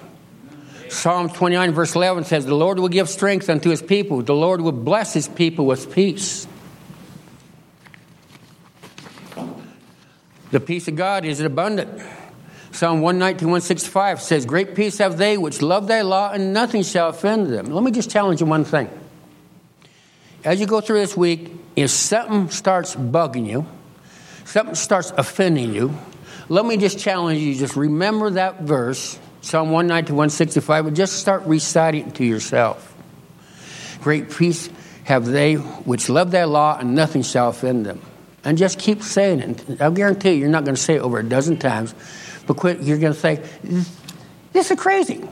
Psalm 0.94 1.28
29, 1.28 1.72
verse 1.72 1.94
11 1.94 2.24
says, 2.24 2.46
The 2.46 2.54
Lord 2.54 2.78
will 2.78 2.88
give 2.88 3.08
strength 3.08 3.50
unto 3.50 3.68
his 3.68 3.82
people. 3.82 4.22
The 4.22 4.34
Lord 4.34 4.60
will 4.60 4.72
bless 4.72 5.12
his 5.12 5.26
people 5.26 5.66
with 5.66 5.92
peace. 5.92 6.46
The 10.52 10.60
peace 10.60 10.86
of 10.86 10.94
God 10.94 11.24
is 11.24 11.40
abundant. 11.40 12.00
Psalm 12.70 13.00
119, 13.00 13.48
165 13.48 14.22
says, 14.22 14.46
Great 14.46 14.76
peace 14.76 14.98
have 14.98 15.18
they 15.18 15.36
which 15.36 15.60
love 15.60 15.88
thy 15.88 16.02
law, 16.02 16.30
and 16.30 16.52
nothing 16.52 16.84
shall 16.84 17.08
offend 17.08 17.48
them. 17.48 17.66
Let 17.66 17.82
me 17.82 17.90
just 17.90 18.08
challenge 18.08 18.40
you 18.40 18.46
one 18.46 18.64
thing. 18.64 18.88
As 20.44 20.60
you 20.60 20.66
go 20.66 20.80
through 20.80 21.00
this 21.00 21.16
week, 21.16 21.50
if 21.74 21.90
something 21.90 22.50
starts 22.50 22.94
bugging 22.94 23.46
you, 23.48 23.66
something 24.44 24.76
starts 24.76 25.12
offending 25.16 25.74
you, 25.74 25.98
let 26.48 26.64
me 26.64 26.76
just 26.76 27.00
challenge 27.00 27.40
you 27.40 27.54
just 27.56 27.74
remember 27.74 28.30
that 28.30 28.62
verse, 28.62 29.18
Psalm 29.44 29.70
119, 29.70 30.16
165, 30.16 30.86
and 30.86 30.96
just 30.96 31.18
start 31.18 31.42
reciting 31.44 32.08
it 32.08 32.14
to 32.14 32.24
yourself. 32.24 32.96
Great 34.00 34.30
peace 34.30 34.70
have 35.04 35.26
they 35.26 35.56
which 35.56 36.08
love 36.08 36.30
thy 36.30 36.44
law, 36.44 36.78
and 36.78 36.94
nothing 36.94 37.20
shall 37.20 37.50
offend 37.50 37.84
them. 37.84 38.00
And 38.42 38.56
just 38.56 38.78
keep 38.78 39.02
saying 39.02 39.40
it. 39.40 39.82
I'll 39.82 39.90
guarantee 39.90 40.30
you, 40.30 40.36
you're 40.36 40.48
not 40.48 40.64
going 40.64 40.76
to 40.76 40.80
say 40.80 40.94
it 40.94 41.02
over 41.02 41.18
a 41.18 41.22
dozen 41.22 41.58
times, 41.58 41.94
but 42.46 42.56
quit, 42.56 42.80
you're 42.80 42.96
going 42.96 43.12
to 43.12 43.20
say, 43.20 43.42
This 44.54 44.70
is 44.70 44.80
crazy. 44.80 45.28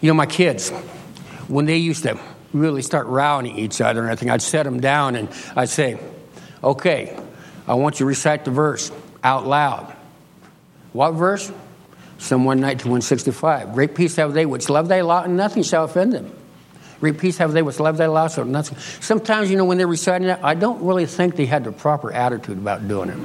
You 0.00 0.08
know, 0.08 0.14
my 0.14 0.26
kids, 0.26 0.70
when 1.46 1.66
they 1.66 1.76
used 1.76 2.02
to 2.02 2.18
really 2.52 2.82
start 2.82 3.06
rowing 3.06 3.46
each 3.46 3.80
other 3.80 4.00
and 4.00 4.10
everything, 4.10 4.30
I'd 4.30 4.42
set 4.42 4.64
them 4.64 4.80
down 4.80 5.14
and 5.14 5.28
I'd 5.54 5.68
say, 5.68 6.00
Okay, 6.64 7.16
I 7.68 7.74
want 7.74 7.94
you 7.94 7.98
to 7.98 8.06
recite 8.06 8.44
the 8.44 8.50
verse 8.50 8.90
out 9.22 9.46
loud. 9.46 9.94
What 10.92 11.12
verse? 11.12 11.52
Psalm 12.18 12.44
119, 12.44 12.90
165. 12.90 13.74
Great 13.74 13.94
peace 13.94 14.16
have 14.16 14.32
they 14.32 14.46
which 14.46 14.68
love 14.68 14.88
thy 14.88 15.00
law, 15.02 15.22
and 15.22 15.36
nothing 15.36 15.62
shall 15.62 15.84
offend 15.84 16.12
them. 16.12 16.32
Great 17.00 17.18
peace 17.18 17.36
have 17.38 17.52
they 17.52 17.60
which 17.60 17.80
love 17.80 17.96
thy 17.96 18.06
law. 18.06 18.28
So 18.28 18.44
nothing. 18.44 18.78
Sometimes, 19.00 19.50
you 19.50 19.56
know, 19.56 19.64
when 19.64 19.78
they're 19.78 19.86
reciting 19.86 20.28
that, 20.28 20.42
I 20.42 20.54
don't 20.54 20.82
really 20.82 21.06
think 21.06 21.36
they 21.36 21.46
had 21.46 21.64
the 21.64 21.72
proper 21.72 22.10
attitude 22.10 22.56
about 22.56 22.88
doing 22.88 23.10
it, 23.10 23.18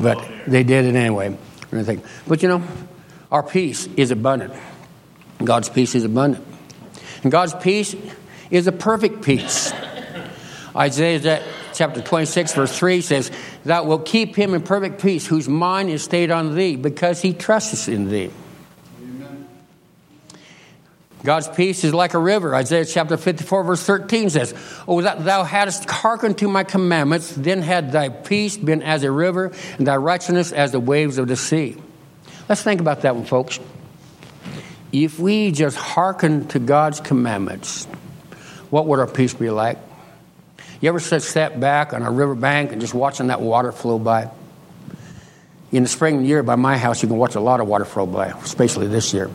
but 0.00 0.22
they 0.46 0.64
did 0.64 0.84
it 0.84 0.94
anyway. 0.94 1.36
But 1.70 2.42
you 2.42 2.48
know, 2.48 2.62
our 3.30 3.42
peace 3.42 3.86
is 3.96 4.10
abundant. 4.10 4.52
God's 5.42 5.70
peace 5.70 5.94
is 5.94 6.04
abundant. 6.04 6.44
And 7.22 7.32
God's 7.32 7.54
peace 7.54 7.96
is 8.50 8.66
a 8.66 8.72
perfect 8.72 9.22
peace. 9.22 9.72
Isaiah 10.76 11.42
chapter 11.72 12.02
26, 12.02 12.54
verse 12.54 12.78
3 12.78 13.00
says, 13.00 13.30
Thou 13.64 13.84
wilt 13.84 14.06
keep 14.06 14.34
him 14.34 14.54
in 14.54 14.62
perfect 14.62 15.00
peace, 15.00 15.26
whose 15.26 15.48
mind 15.48 15.90
is 15.90 16.02
stayed 16.02 16.30
on 16.30 16.54
thee, 16.54 16.76
because 16.76 17.22
he 17.22 17.32
trusts 17.32 17.86
in 17.86 18.08
thee. 18.08 18.30
Amen. 19.00 19.48
God's 21.22 21.48
peace 21.48 21.84
is 21.84 21.94
like 21.94 22.14
a 22.14 22.18
river. 22.18 22.54
Isaiah 22.54 22.84
chapter 22.84 23.16
54, 23.16 23.64
verse 23.64 23.82
13 23.84 24.30
says, 24.30 24.54
Oh, 24.88 25.00
that 25.02 25.24
thou 25.24 25.44
hadst 25.44 25.88
hearkened 25.88 26.38
to 26.38 26.48
my 26.48 26.64
commandments, 26.64 27.32
then 27.36 27.62
had 27.62 27.92
thy 27.92 28.08
peace 28.08 28.56
been 28.56 28.82
as 28.82 29.04
a 29.04 29.10
river, 29.10 29.52
and 29.78 29.86
thy 29.86 29.96
righteousness 29.96 30.50
as 30.50 30.72
the 30.72 30.80
waves 30.80 31.18
of 31.18 31.28
the 31.28 31.36
sea. 31.36 31.76
Let's 32.48 32.62
think 32.62 32.80
about 32.80 33.02
that 33.02 33.14
one, 33.14 33.24
folks. 33.24 33.60
If 34.90 35.18
we 35.18 35.52
just 35.52 35.76
hearken 35.76 36.48
to 36.48 36.58
God's 36.58 37.00
commandments, 37.00 37.86
what 38.70 38.86
would 38.86 38.98
our 38.98 39.06
peace 39.06 39.32
be 39.32 39.48
like? 39.48 39.78
You 40.82 40.88
ever 40.88 40.98
sit 40.98 41.22
sat 41.22 41.60
back 41.60 41.92
on 41.92 42.02
a 42.02 42.10
riverbank 42.10 42.72
and 42.72 42.80
just 42.80 42.92
watching 42.92 43.28
that 43.28 43.40
water 43.40 43.70
flow 43.70 44.00
by? 44.00 44.28
In 45.70 45.84
the 45.84 45.88
spring 45.88 46.24
year 46.24 46.42
by 46.42 46.56
my 46.56 46.76
house, 46.76 47.04
you 47.04 47.08
can 47.08 47.18
watch 47.18 47.36
a 47.36 47.40
lot 47.40 47.60
of 47.60 47.68
water 47.68 47.84
flow 47.84 48.04
by, 48.04 48.26
especially 48.26 48.88
this 48.88 49.14
year. 49.14 49.30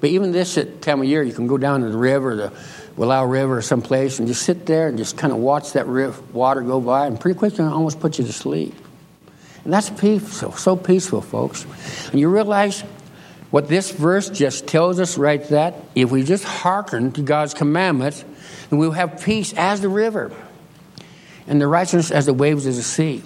But 0.00 0.10
even 0.10 0.30
this 0.30 0.56
time 0.80 1.00
of 1.00 1.08
year, 1.08 1.24
you 1.24 1.32
can 1.32 1.48
go 1.48 1.58
down 1.58 1.80
to 1.80 1.90
the 1.90 1.98
river, 1.98 2.36
the 2.36 2.52
Willow 2.96 3.24
River, 3.24 3.58
or 3.58 3.62
someplace, 3.62 4.20
and 4.20 4.28
just 4.28 4.42
sit 4.42 4.64
there 4.64 4.86
and 4.86 4.96
just 4.96 5.16
kind 5.18 5.32
of 5.32 5.40
watch 5.40 5.72
that 5.72 5.88
river, 5.88 6.22
water 6.32 6.60
go 6.60 6.80
by, 6.80 7.08
and 7.08 7.18
pretty 7.18 7.36
quick, 7.36 7.54
it 7.54 7.60
almost 7.60 7.98
put 7.98 8.20
you 8.20 8.24
to 8.24 8.32
sleep. 8.32 8.72
And 9.64 9.72
that's 9.72 9.90
peaceful, 9.90 10.52
so 10.52 10.76
peaceful, 10.76 11.20
folks. 11.20 11.66
And 12.12 12.20
you 12.20 12.28
realize 12.28 12.82
what 13.50 13.66
this 13.66 13.90
verse 13.90 14.30
just 14.30 14.68
tells 14.68 15.00
us 15.00 15.18
right 15.18 15.42
that 15.48 15.74
if 15.96 16.12
we 16.12 16.22
just 16.22 16.44
hearken 16.44 17.10
to 17.12 17.22
God's 17.22 17.54
commandments, 17.54 18.24
then 18.70 18.78
we'll 18.78 18.92
have 18.92 19.20
peace 19.20 19.52
as 19.54 19.80
the 19.80 19.88
river 19.88 20.30
and 21.46 21.60
the 21.60 21.66
righteousness 21.66 22.10
as 22.10 22.26
the 22.26 22.34
waves 22.34 22.66
of 22.66 22.76
the 22.76 22.82
sea. 22.82 23.22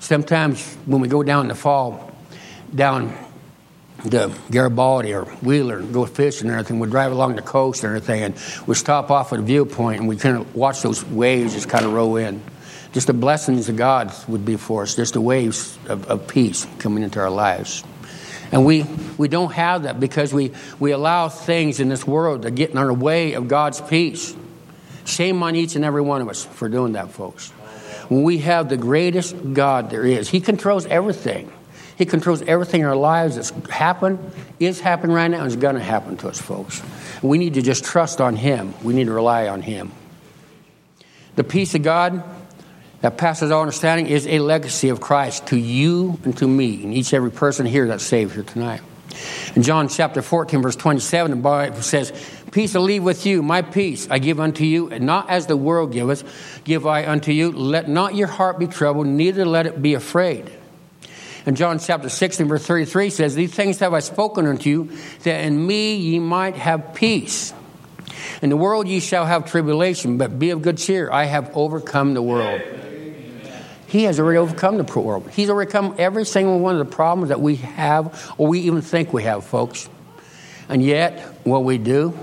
Sometimes 0.00 0.74
when 0.86 1.00
we 1.00 1.08
go 1.08 1.22
down 1.22 1.42
in 1.42 1.48
the 1.48 1.54
fall, 1.54 2.12
down 2.74 3.16
the 4.04 4.36
Garibaldi 4.50 5.14
or 5.14 5.24
Wheeler 5.24 5.78
and 5.78 5.94
go 5.94 6.04
fishing 6.04 6.48
and 6.48 6.58
everything, 6.58 6.78
we 6.78 6.88
drive 6.88 7.12
along 7.12 7.36
the 7.36 7.42
coast 7.42 7.84
and 7.84 7.96
everything, 7.96 8.22
and 8.22 8.34
we 8.66 8.74
stop 8.74 9.10
off 9.10 9.32
at 9.32 9.38
a 9.38 9.42
viewpoint 9.42 10.00
and 10.00 10.08
we 10.08 10.16
kind 10.16 10.36
of 10.36 10.54
watch 10.54 10.82
those 10.82 11.04
waves 11.04 11.54
just 11.54 11.68
kind 11.68 11.84
of 11.84 11.92
roll 11.92 12.16
in. 12.16 12.42
Just 12.92 13.06
the 13.08 13.12
blessings 13.12 13.68
of 13.68 13.76
God 13.76 14.12
would 14.28 14.44
be 14.44 14.56
for 14.56 14.82
us, 14.82 14.94
just 14.94 15.14
the 15.14 15.20
waves 15.20 15.76
of, 15.88 16.06
of 16.06 16.28
peace 16.28 16.66
coming 16.78 17.02
into 17.02 17.18
our 17.18 17.30
lives. 17.30 17.82
And 18.52 18.64
we, 18.64 18.84
we 19.18 19.26
don't 19.26 19.52
have 19.52 19.82
that 19.82 19.98
because 19.98 20.32
we, 20.32 20.52
we 20.78 20.92
allow 20.92 21.28
things 21.28 21.80
in 21.80 21.88
this 21.88 22.06
world 22.06 22.42
to 22.42 22.52
get 22.52 22.70
in 22.70 22.78
our 22.78 22.92
way 22.92 23.32
of 23.32 23.48
God's 23.48 23.80
peace. 23.80 24.36
Shame 25.04 25.42
on 25.42 25.56
each 25.56 25.76
and 25.76 25.84
every 25.84 26.02
one 26.02 26.20
of 26.20 26.28
us 26.28 26.44
for 26.44 26.68
doing 26.68 26.92
that, 26.92 27.10
folks. 27.10 27.50
When 28.08 28.22
we 28.22 28.38
have 28.38 28.68
the 28.68 28.76
greatest 28.76 29.34
God 29.52 29.90
there 29.90 30.04
is, 30.04 30.28
He 30.28 30.40
controls 30.40 30.86
everything. 30.86 31.52
He 31.96 32.06
controls 32.06 32.42
everything 32.42 32.80
in 32.80 32.86
our 32.86 32.96
lives 32.96 33.36
that's 33.36 33.50
happened, 33.70 34.18
is 34.58 34.80
happening 34.80 35.14
right 35.14 35.28
now, 35.28 35.38
and 35.38 35.46
is 35.46 35.56
going 35.56 35.76
to 35.76 35.82
happen 35.82 36.16
to 36.18 36.28
us, 36.28 36.40
folks. 36.40 36.82
We 37.22 37.38
need 37.38 37.54
to 37.54 37.62
just 37.62 37.84
trust 37.84 38.20
on 38.20 38.36
Him. 38.36 38.74
We 38.82 38.94
need 38.94 39.06
to 39.06 39.12
rely 39.12 39.48
on 39.48 39.62
Him. 39.62 39.92
The 41.36 41.44
peace 41.44 41.74
of 41.74 41.82
God 41.82 42.22
that 43.00 43.16
passes 43.18 43.50
all 43.50 43.60
understanding 43.60 44.06
is 44.06 44.26
a 44.26 44.38
legacy 44.38 44.88
of 44.88 45.00
Christ 45.00 45.48
to 45.48 45.56
you 45.56 46.18
and 46.24 46.36
to 46.38 46.48
me, 46.48 46.82
and 46.82 46.92
each 46.92 47.12
every 47.14 47.30
person 47.30 47.66
here 47.66 47.86
that's 47.86 48.04
saved 48.04 48.34
here 48.34 48.42
tonight. 48.42 48.80
In 49.54 49.62
John 49.62 49.88
chapter 49.88 50.22
14, 50.22 50.62
verse 50.62 50.76
27, 50.76 51.30
the 51.30 51.36
Bible 51.36 51.82
says, 51.82 52.12
Peace 52.54 52.76
I 52.76 52.78
leave 52.78 53.02
with 53.02 53.26
you, 53.26 53.42
my 53.42 53.62
peace 53.62 54.06
I 54.08 54.20
give 54.20 54.38
unto 54.38 54.62
you, 54.62 54.88
and 54.88 55.04
not 55.04 55.28
as 55.28 55.48
the 55.48 55.56
world 55.56 55.90
giveth, 55.90 56.62
give 56.62 56.86
I 56.86 57.04
unto 57.04 57.32
you. 57.32 57.50
Let 57.50 57.88
not 57.88 58.14
your 58.14 58.28
heart 58.28 58.60
be 58.60 58.68
troubled, 58.68 59.08
neither 59.08 59.44
let 59.44 59.66
it 59.66 59.82
be 59.82 59.94
afraid. 59.94 60.48
And 61.46 61.56
John 61.56 61.80
chapter 61.80 62.08
16, 62.08 62.46
verse 62.46 62.64
33 62.64 63.10
says, 63.10 63.34
These 63.34 63.52
things 63.52 63.80
have 63.80 63.92
I 63.92 63.98
spoken 63.98 64.46
unto 64.46 64.70
you, 64.70 64.96
that 65.24 65.40
in 65.40 65.66
me 65.66 65.96
ye 65.96 66.20
might 66.20 66.54
have 66.54 66.94
peace. 66.94 67.52
In 68.40 68.50
the 68.50 68.56
world 68.56 68.86
ye 68.86 69.00
shall 69.00 69.26
have 69.26 69.50
tribulation, 69.50 70.16
but 70.16 70.38
be 70.38 70.50
of 70.50 70.62
good 70.62 70.78
cheer. 70.78 71.10
I 71.10 71.24
have 71.24 71.50
overcome 71.56 72.14
the 72.14 72.22
world. 72.22 72.62
He 73.88 74.04
has 74.04 74.20
already 74.20 74.38
overcome 74.38 74.76
the 74.76 75.00
world. 75.00 75.28
He's 75.32 75.50
overcome 75.50 75.96
every 75.98 76.24
single 76.24 76.60
one 76.60 76.76
of 76.76 76.88
the 76.88 76.94
problems 76.94 77.30
that 77.30 77.40
we 77.40 77.56
have 77.56 78.32
or 78.38 78.46
we 78.46 78.60
even 78.60 78.80
think 78.80 79.12
we 79.12 79.24
have, 79.24 79.44
folks. 79.44 79.88
And 80.68 80.82
yet, 80.82 81.20
what 81.44 81.64
we 81.64 81.78
do, 81.78 82.18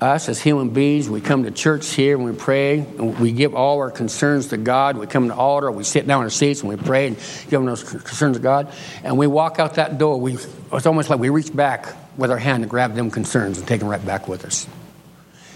us 0.00 0.28
as 0.28 0.40
human 0.40 0.70
beings, 0.70 1.08
we 1.08 1.20
come 1.20 1.44
to 1.44 1.50
church 1.50 1.88
here 1.94 2.16
and 2.16 2.24
we 2.24 2.32
pray 2.32 2.78
and 2.78 3.18
we 3.18 3.32
give 3.32 3.54
all 3.54 3.78
our 3.78 3.90
concerns 3.90 4.48
to 4.48 4.56
God. 4.56 4.96
We 4.96 5.06
come 5.06 5.28
to 5.28 5.34
altar, 5.34 5.70
we 5.70 5.84
sit 5.84 6.06
down 6.06 6.20
in 6.20 6.24
our 6.24 6.30
seats 6.30 6.60
and 6.60 6.68
we 6.68 6.76
pray 6.76 7.08
and 7.08 7.16
give 7.48 7.64
those 7.64 7.82
concerns 7.82 8.36
to 8.36 8.42
God. 8.42 8.72
And 9.02 9.16
we 9.16 9.26
walk 9.26 9.58
out 9.58 9.74
that 9.74 9.98
door. 9.98 10.20
We, 10.20 10.36
it's 10.72 10.86
almost 10.86 11.10
like 11.10 11.20
we 11.20 11.30
reach 11.30 11.54
back 11.54 11.94
with 12.16 12.30
our 12.30 12.38
hand 12.38 12.62
and 12.62 12.70
grab 12.70 12.94
them 12.94 13.10
concerns 13.10 13.58
and 13.58 13.66
take 13.66 13.80
them 13.80 13.88
right 13.88 14.04
back 14.04 14.28
with 14.28 14.44
us. 14.44 14.66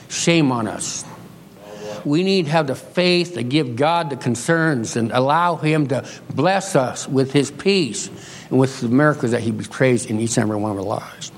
Shame 0.08 0.50
on 0.52 0.66
us. 0.66 1.04
We 2.04 2.22
need 2.22 2.46
to 2.46 2.50
have 2.52 2.66
the 2.66 2.74
faith 2.74 3.34
to 3.34 3.42
give 3.42 3.76
God 3.76 4.10
the 4.10 4.16
concerns 4.16 4.96
and 4.96 5.12
allow 5.12 5.56
Him 5.56 5.88
to 5.88 6.08
bless 6.34 6.76
us 6.76 7.08
with 7.08 7.32
His 7.32 7.50
peace 7.50 8.08
and 8.50 8.58
with 8.58 8.80
the 8.80 8.88
miracles 8.88 9.32
that 9.32 9.40
He 9.40 9.50
betrays 9.50 10.06
in 10.06 10.20
each 10.20 10.36
and 10.36 10.44
every 10.44 10.56
one 10.56 10.72
of 10.72 10.78
our 10.78 10.84
lives. 10.84 11.32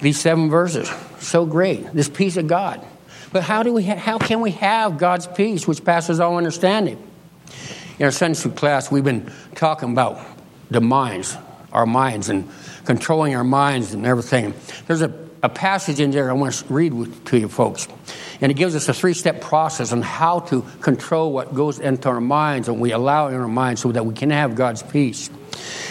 These 0.00 0.20
seven 0.20 0.50
verses 0.50 0.90
so 1.20 1.46
great, 1.46 1.92
this 1.92 2.08
peace 2.08 2.36
of 2.36 2.46
God. 2.46 2.84
But 3.32 3.42
how, 3.42 3.62
do 3.62 3.72
we 3.72 3.84
ha- 3.84 3.96
how 3.96 4.18
can 4.18 4.40
we 4.40 4.52
have 4.52 4.98
God's 4.98 5.26
peace, 5.26 5.66
which 5.66 5.84
passes 5.84 6.20
all 6.20 6.36
understanding? 6.36 7.02
In 7.98 8.04
our 8.04 8.10
Sunday 8.10 8.38
school 8.38 8.52
class, 8.52 8.90
we've 8.90 9.04
been 9.04 9.30
talking 9.54 9.92
about 9.92 10.20
the 10.70 10.80
minds, 10.80 11.36
our 11.72 11.86
minds, 11.86 12.28
and 12.28 12.48
controlling 12.84 13.34
our 13.34 13.44
minds 13.44 13.94
and 13.94 14.06
everything. 14.06 14.54
There's 14.86 15.02
a, 15.02 15.25
a 15.46 15.48
passage 15.48 16.00
in 16.00 16.10
there 16.10 16.28
I 16.28 16.32
want 16.32 16.54
to 16.54 16.74
read 16.74 16.92
with, 16.92 17.24
to 17.26 17.38
you 17.38 17.48
folks. 17.48 17.86
And 18.40 18.50
it 18.50 18.56
gives 18.56 18.74
us 18.74 18.88
a 18.88 18.92
three 18.92 19.14
step 19.14 19.40
process 19.40 19.92
on 19.92 20.02
how 20.02 20.40
to 20.40 20.62
control 20.80 21.32
what 21.32 21.54
goes 21.54 21.78
into 21.78 22.08
our 22.08 22.20
minds 22.20 22.66
and 22.66 22.80
we 22.80 22.90
allow 22.90 23.28
in 23.28 23.34
our 23.34 23.46
minds 23.46 23.80
so 23.80 23.92
that 23.92 24.04
we 24.04 24.12
can 24.12 24.30
have 24.30 24.56
God's 24.56 24.82
peace. 24.82 25.30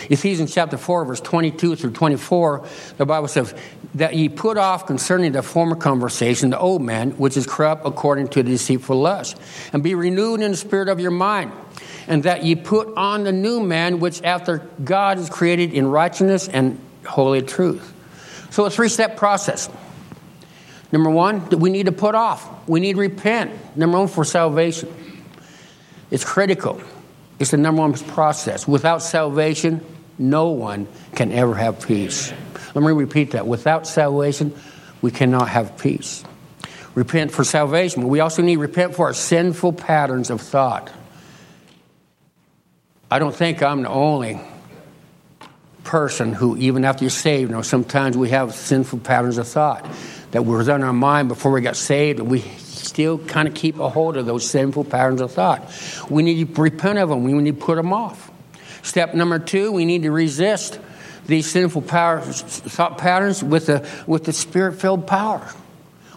Ephesians 0.09 0.53
chapter 0.53 0.77
4, 0.77 1.05
verse 1.05 1.21
22 1.21 1.77
through 1.77 1.91
24, 1.91 2.67
the 2.97 3.05
Bible 3.05 3.29
says, 3.29 3.55
That 3.95 4.13
ye 4.13 4.27
put 4.27 4.57
off 4.57 4.85
concerning 4.85 5.31
the 5.31 5.41
former 5.41 5.77
conversation 5.77 6.49
the 6.49 6.59
old 6.59 6.81
man, 6.81 7.11
which 7.11 7.37
is 7.37 7.47
corrupt 7.47 7.85
according 7.85 8.27
to 8.29 8.43
the 8.43 8.51
deceitful 8.51 8.99
lust, 8.99 9.39
and 9.71 9.81
be 9.81 9.95
renewed 9.95 10.41
in 10.41 10.51
the 10.51 10.57
spirit 10.57 10.89
of 10.89 10.99
your 10.99 11.11
mind, 11.11 11.53
and 12.07 12.23
that 12.23 12.43
ye 12.43 12.55
put 12.55 12.95
on 12.97 13.23
the 13.23 13.31
new 13.31 13.61
man, 13.61 14.01
which 14.01 14.21
after 14.21 14.59
God 14.83 15.17
is 15.17 15.29
created 15.29 15.73
in 15.73 15.87
righteousness 15.87 16.49
and 16.49 16.77
holy 17.05 17.41
truth. 17.41 17.94
So 18.55 18.63
a 18.63 18.69
three 18.69 18.87
step 18.87 19.17
process. 19.17 19.69
Number 20.89 21.09
one, 21.09 21.43
that 21.49 21.57
we 21.57 21.69
need 21.69 21.87
to 21.87 21.91
put 21.91 22.15
off. 22.15 22.69
We 22.69 22.79
need 22.79 22.93
to 22.93 22.99
repent. 22.99 23.51
Number 23.75 23.99
one, 23.99 24.07
for 24.07 24.23
salvation. 24.23 24.87
It's 26.09 26.23
critical. 26.23 26.81
It's 27.37 27.51
the 27.51 27.57
number 27.57 27.81
one 27.81 27.91
process. 27.95 28.65
Without 28.65 28.99
salvation, 28.99 29.85
no 30.17 30.51
one 30.51 30.87
can 31.15 31.33
ever 31.33 31.53
have 31.53 31.85
peace. 31.85 32.31
Let 32.73 32.81
me 32.81 32.93
repeat 32.93 33.31
that. 33.31 33.45
Without 33.45 33.87
salvation, 33.87 34.57
we 35.01 35.11
cannot 35.11 35.49
have 35.49 35.77
peace. 35.77 36.23
Repent 36.93 37.33
for 37.33 37.43
salvation. 37.43 38.07
We 38.07 38.21
also 38.21 38.41
need 38.41 38.55
to 38.55 38.61
repent 38.61 38.95
for 38.95 39.07
our 39.07 39.13
sinful 39.13 39.73
patterns 39.73 40.29
of 40.29 40.39
thought. 40.39 40.89
I 43.11 43.19
don't 43.19 43.35
think 43.35 43.61
I'm 43.61 43.81
the 43.81 43.89
only 43.89 44.39
person 45.85 46.33
who, 46.33 46.57
even 46.57 46.83
after 46.83 47.03
you're 47.03 47.09
saved, 47.09 47.49
you 47.49 47.55
know, 47.55 47.61
sometimes 47.61 48.17
we 48.17 48.29
have 48.29 48.53
sinful 48.53 48.99
patterns 48.99 49.37
of 49.37 49.47
thought 49.47 49.85
that 50.31 50.43
were 50.43 50.61
in 50.61 50.83
our 50.83 50.91
mind 50.91 51.29
before 51.29 51.51
we 51.51 51.61
got 51.61 51.77
saved, 51.77 52.19
and 52.19 52.29
we 52.29 52.41
still 52.41 53.17
kind 53.17 53.47
of 53.47 53.53
keep 53.53 53.79
a 53.79 53.89
hold 53.89 54.17
of 54.17 54.25
those 54.25 54.49
sinful 54.49 54.83
patterns 54.83 55.21
of 55.21 55.31
thought. 55.31 55.71
We 56.09 56.23
need 56.23 56.55
to 56.55 56.61
repent 56.61 56.99
of 56.99 57.09
them. 57.09 57.23
We 57.23 57.33
need 57.33 57.59
to 57.59 57.65
put 57.65 57.75
them 57.75 57.93
off. 57.93 58.31
Step 58.83 59.13
number 59.13 59.39
two, 59.39 59.71
we 59.71 59.85
need 59.85 60.03
to 60.03 60.11
resist 60.11 60.79
these 61.25 61.49
sinful 61.49 61.83
power, 61.83 62.21
thought 62.21 62.97
patterns 62.97 63.43
with 63.43 63.67
the, 63.67 63.87
with 64.05 64.25
the 64.25 64.33
spirit 64.33 64.79
filled 64.79 65.07
power. 65.07 65.47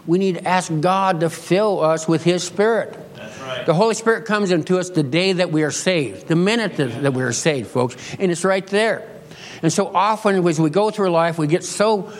We 0.05 0.17
need 0.17 0.35
to 0.35 0.47
ask 0.47 0.71
God 0.79 1.19
to 1.19 1.29
fill 1.29 1.83
us 1.83 2.07
with 2.07 2.23
His 2.23 2.43
Spirit. 2.43 2.97
Right. 3.41 3.65
The 3.65 3.73
Holy 3.73 3.93
Spirit 3.93 4.25
comes 4.25 4.51
into 4.51 4.79
us 4.79 4.89
the 4.89 5.03
day 5.03 5.33
that 5.33 5.51
we 5.51 5.63
are 5.63 5.71
saved, 5.71 6.27
the 6.27 6.35
minute 6.35 6.77
that, 6.77 7.03
that 7.03 7.13
we 7.13 7.23
are 7.23 7.33
saved, 7.33 7.67
folks, 7.67 7.95
and 8.19 8.31
it's 8.31 8.43
right 8.43 8.65
there. 8.67 9.07
And 9.61 9.71
so 9.71 9.87
often, 9.93 10.47
as 10.47 10.59
we 10.59 10.69
go 10.69 10.89
through 10.89 11.09
life, 11.11 11.37
we 11.37 11.47
get 11.47 11.63
so 11.63 12.11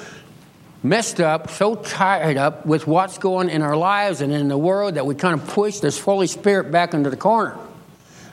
messed 0.84 1.20
up, 1.20 1.50
so 1.50 1.76
tied 1.76 2.38
up 2.38 2.66
with 2.66 2.88
what's 2.88 3.18
going 3.18 3.50
in 3.50 3.62
our 3.62 3.76
lives 3.76 4.22
and 4.22 4.32
in 4.32 4.48
the 4.48 4.58
world 4.58 4.96
that 4.96 5.06
we 5.06 5.16
kind 5.16 5.40
of 5.40 5.48
push 5.48 5.80
this 5.80 6.00
Holy 6.00 6.28
Spirit 6.28 6.72
back 6.72 6.94
into 6.94 7.10
the 7.10 7.18
corner 7.18 7.58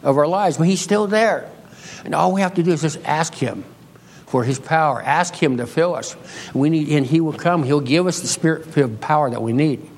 of 0.03 0.17
our 0.17 0.27
lives. 0.27 0.57
But 0.57 0.67
He's 0.67 0.81
still 0.81 1.07
there. 1.07 1.51
And 2.05 2.15
all 2.15 2.33
we 2.33 2.41
have 2.41 2.55
to 2.55 2.63
do 2.63 2.73
is 2.73 2.83
just 2.83 2.99
ask 3.05 3.35
Him 3.35 3.65
for 4.27 4.45
His 4.45 4.59
power. 4.59 5.03
Ask 5.03 5.35
Him 5.35 5.57
to 5.57 5.67
fill 5.67 5.95
us. 5.95 6.17
We 6.55 6.71
need, 6.71 6.89
and 6.91 7.05
He 7.05 7.21
will 7.21 7.33
come. 7.33 7.63
He'll 7.63 7.81
give 7.81 8.07
us 8.07 8.21
the 8.21 8.29
spirit 8.29 8.67
filled 8.67 9.01
power 9.01 9.31
that 9.31 9.43
we 9.43 9.53
need. 9.53 9.89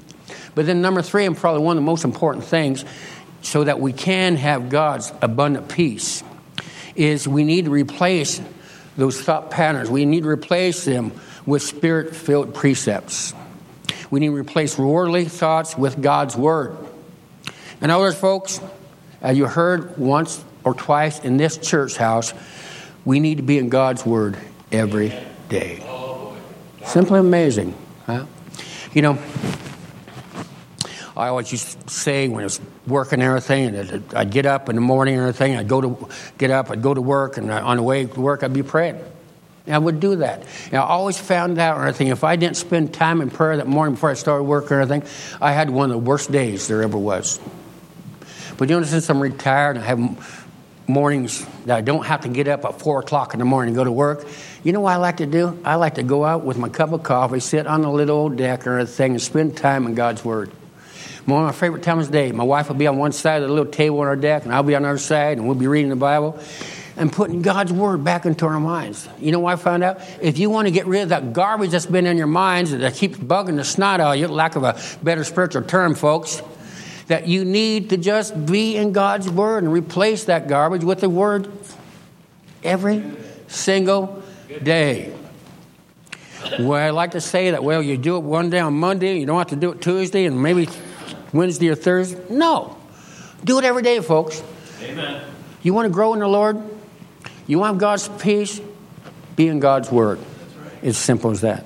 But 0.54 0.66
then, 0.66 0.80
number 0.80 1.02
three, 1.02 1.26
and 1.26 1.36
probably 1.36 1.62
one 1.62 1.76
of 1.76 1.82
the 1.82 1.86
most 1.86 2.04
important 2.04 2.44
things, 2.44 2.84
so 3.42 3.64
that 3.64 3.80
we 3.80 3.92
can 3.92 4.36
have 4.36 4.70
God's 4.70 5.12
abundant 5.22 5.68
peace, 5.68 6.24
is 6.96 7.28
we 7.28 7.44
need 7.44 7.66
to 7.66 7.70
replace 7.70 8.40
those 8.98 9.20
thought 9.20 9.50
patterns. 9.50 9.88
We 9.88 10.04
need 10.04 10.24
to 10.24 10.28
replace 10.28 10.84
them 10.84 11.12
with 11.46 11.62
spirit 11.62 12.14
filled 12.14 12.52
precepts. 12.52 13.32
We 14.10 14.20
need 14.20 14.26
to 14.26 14.34
replace 14.34 14.76
worldly 14.76 15.24
thoughts 15.24 15.78
with 15.78 16.02
God's 16.02 16.36
word. 16.36 16.76
In 17.80 17.90
other 17.90 18.02
words, 18.02 18.18
folks, 18.18 18.60
as 19.22 19.38
you 19.38 19.46
heard 19.46 19.96
once 19.96 20.44
or 20.64 20.74
twice 20.74 21.20
in 21.20 21.36
this 21.36 21.56
church 21.58 21.96
house, 21.96 22.34
we 23.04 23.20
need 23.20 23.36
to 23.36 23.42
be 23.44 23.58
in 23.58 23.68
God's 23.68 24.04
word 24.04 24.36
every 24.72 25.14
day. 25.48 25.82
Simply 26.84 27.20
amazing. 27.20 27.74
Huh? 28.04 28.26
You 28.92 29.02
know, 29.02 29.18
I 31.18 31.28
always 31.28 31.50
used 31.50 31.80
to 31.88 31.92
say 31.92 32.28
when 32.28 32.42
I 32.42 32.44
was 32.44 32.60
working 32.86 33.20
and 33.20 33.24
everything, 33.24 33.74
and 33.74 34.14
I'd 34.14 34.30
get 34.30 34.46
up 34.46 34.68
in 34.68 34.76
the 34.76 34.80
morning 34.80 35.14
and 35.14 35.22
everything, 35.22 35.56
I'd 35.56 35.66
go 35.66 35.80
to 35.80 36.08
get 36.38 36.52
up, 36.52 36.70
I'd 36.70 36.80
go 36.80 36.94
to 36.94 37.00
work, 37.02 37.36
and 37.38 37.50
on 37.50 37.76
the 37.76 37.82
way 37.82 38.06
to 38.06 38.20
work, 38.20 38.44
I'd 38.44 38.52
be 38.52 38.62
praying. 38.62 39.00
And 39.66 39.74
I 39.74 39.78
would 39.78 39.98
do 39.98 40.16
that. 40.16 40.44
And 40.66 40.76
I 40.76 40.82
always 40.82 41.18
found 41.18 41.58
out 41.58 41.76
or 41.76 41.82
anything, 41.82 42.06
if 42.06 42.22
I 42.22 42.36
didn't 42.36 42.56
spend 42.56 42.94
time 42.94 43.20
in 43.20 43.30
prayer 43.30 43.56
that 43.56 43.66
morning 43.66 43.96
before 43.96 44.10
I 44.10 44.14
started 44.14 44.44
work 44.44 44.70
or 44.70 44.80
anything, 44.80 45.02
I 45.42 45.52
had 45.52 45.70
one 45.70 45.90
of 45.90 45.94
the 45.94 45.98
worst 45.98 46.30
days 46.30 46.68
there 46.68 46.82
ever 46.82 46.96
was. 46.96 47.40
But 48.56 48.70
you 48.70 48.78
know, 48.78 48.84
since 48.84 49.10
I'm 49.10 49.20
retired 49.20 49.76
and 49.76 49.84
I 49.84 49.88
have 49.88 50.46
mornings 50.86 51.44
that 51.66 51.76
I 51.76 51.80
don't 51.80 52.06
have 52.06 52.22
to 52.22 52.28
get 52.28 52.46
up 52.46 52.64
at 52.64 52.80
4 52.80 53.00
o'clock 53.00 53.34
in 53.34 53.40
the 53.40 53.44
morning 53.44 53.70
and 53.70 53.76
go 53.76 53.84
to 53.84 53.92
work, 53.92 54.24
you 54.62 54.72
know 54.72 54.80
what 54.80 54.92
I 54.92 54.96
like 54.96 55.16
to 55.16 55.26
do? 55.26 55.58
I 55.64 55.74
like 55.74 55.96
to 55.96 56.04
go 56.04 56.24
out 56.24 56.44
with 56.44 56.56
my 56.58 56.68
cup 56.68 56.92
of 56.92 57.02
coffee, 57.02 57.40
sit 57.40 57.66
on 57.66 57.82
the 57.82 57.90
little 57.90 58.16
old 58.16 58.36
deck 58.36 58.68
or 58.68 58.78
anything, 58.78 59.12
and 59.12 59.20
spend 59.20 59.56
time 59.56 59.86
in 59.86 59.96
God's 59.96 60.24
Word. 60.24 60.52
One 61.28 61.42
of 61.42 61.46
my 61.48 61.52
favorite 61.52 61.82
times 61.82 62.06
of 62.06 62.12
the 62.12 62.18
day. 62.18 62.32
My 62.32 62.42
wife 62.42 62.68
will 62.68 62.76
be 62.76 62.86
on 62.86 62.96
one 62.96 63.12
side 63.12 63.42
of 63.42 63.48
the 63.48 63.54
little 63.54 63.70
table 63.70 64.00
on 64.00 64.06
our 64.06 64.16
deck, 64.16 64.44
and 64.44 64.54
I'll 64.54 64.62
be 64.62 64.74
on 64.74 64.80
the 64.80 64.88
other 64.88 64.98
side, 64.98 65.36
and 65.36 65.46
we'll 65.46 65.58
be 65.58 65.66
reading 65.66 65.90
the 65.90 65.96
Bible 65.96 66.38
and 66.96 67.12
putting 67.12 67.42
God's 67.42 67.70
word 67.70 68.02
back 68.02 68.24
into 68.24 68.46
our 68.46 68.58
minds. 68.58 69.06
You 69.18 69.32
know 69.32 69.40
what 69.40 69.52
I 69.52 69.56
found 69.56 69.84
out? 69.84 70.00
If 70.22 70.38
you 70.38 70.48
want 70.48 70.68
to 70.68 70.70
get 70.70 70.86
rid 70.86 71.02
of 71.02 71.10
that 71.10 71.34
garbage 71.34 71.72
that's 71.72 71.84
been 71.84 72.06
in 72.06 72.16
your 72.16 72.26
minds 72.28 72.70
that 72.70 72.94
keeps 72.94 73.18
bugging 73.18 73.56
the 73.56 73.64
snot 73.64 74.00
out 74.00 74.14
of 74.14 74.20
you, 74.20 74.26
lack 74.26 74.56
of 74.56 74.62
a 74.62 74.80
better 75.02 75.22
spiritual 75.22 75.64
term, 75.64 75.94
folks, 75.94 76.40
that 77.08 77.28
you 77.28 77.44
need 77.44 77.90
to 77.90 77.98
just 77.98 78.46
be 78.46 78.76
in 78.76 78.92
God's 78.92 79.28
word 79.28 79.64
and 79.64 79.70
replace 79.70 80.24
that 80.24 80.48
garbage 80.48 80.82
with 80.82 81.00
the 81.00 81.10
word 81.10 81.52
every 82.64 83.04
single 83.48 84.22
day. 84.62 85.12
Well, 86.58 86.82
I 86.82 86.88
like 86.88 87.10
to 87.10 87.20
say 87.20 87.50
that, 87.50 87.62
well, 87.62 87.82
you 87.82 87.98
do 87.98 88.16
it 88.16 88.20
one 88.20 88.48
day 88.48 88.60
on 88.60 88.72
Monday, 88.72 89.18
you 89.18 89.26
don't 89.26 89.36
have 89.36 89.48
to 89.48 89.56
do 89.56 89.72
it 89.72 89.82
Tuesday 89.82 90.24
and 90.24 90.42
maybe 90.42 90.70
Wednesday 91.32 91.68
or 91.68 91.74
Thursday. 91.74 92.22
No. 92.30 92.76
Do 93.44 93.58
it 93.58 93.64
every 93.64 93.82
day, 93.82 94.00
folks. 94.00 94.42
Amen. 94.82 95.22
You 95.62 95.74
want 95.74 95.86
to 95.86 95.92
grow 95.92 96.14
in 96.14 96.20
the 96.20 96.28
Lord? 96.28 96.62
You 97.46 97.58
want 97.58 97.78
God's 97.78 98.08
peace? 98.08 98.60
Be 99.36 99.48
in 99.48 99.60
God's 99.60 99.90
Word. 99.90 100.18
Right. 100.18 100.72
It's 100.82 100.98
simple 100.98 101.30
as 101.30 101.42
that. 101.42 101.64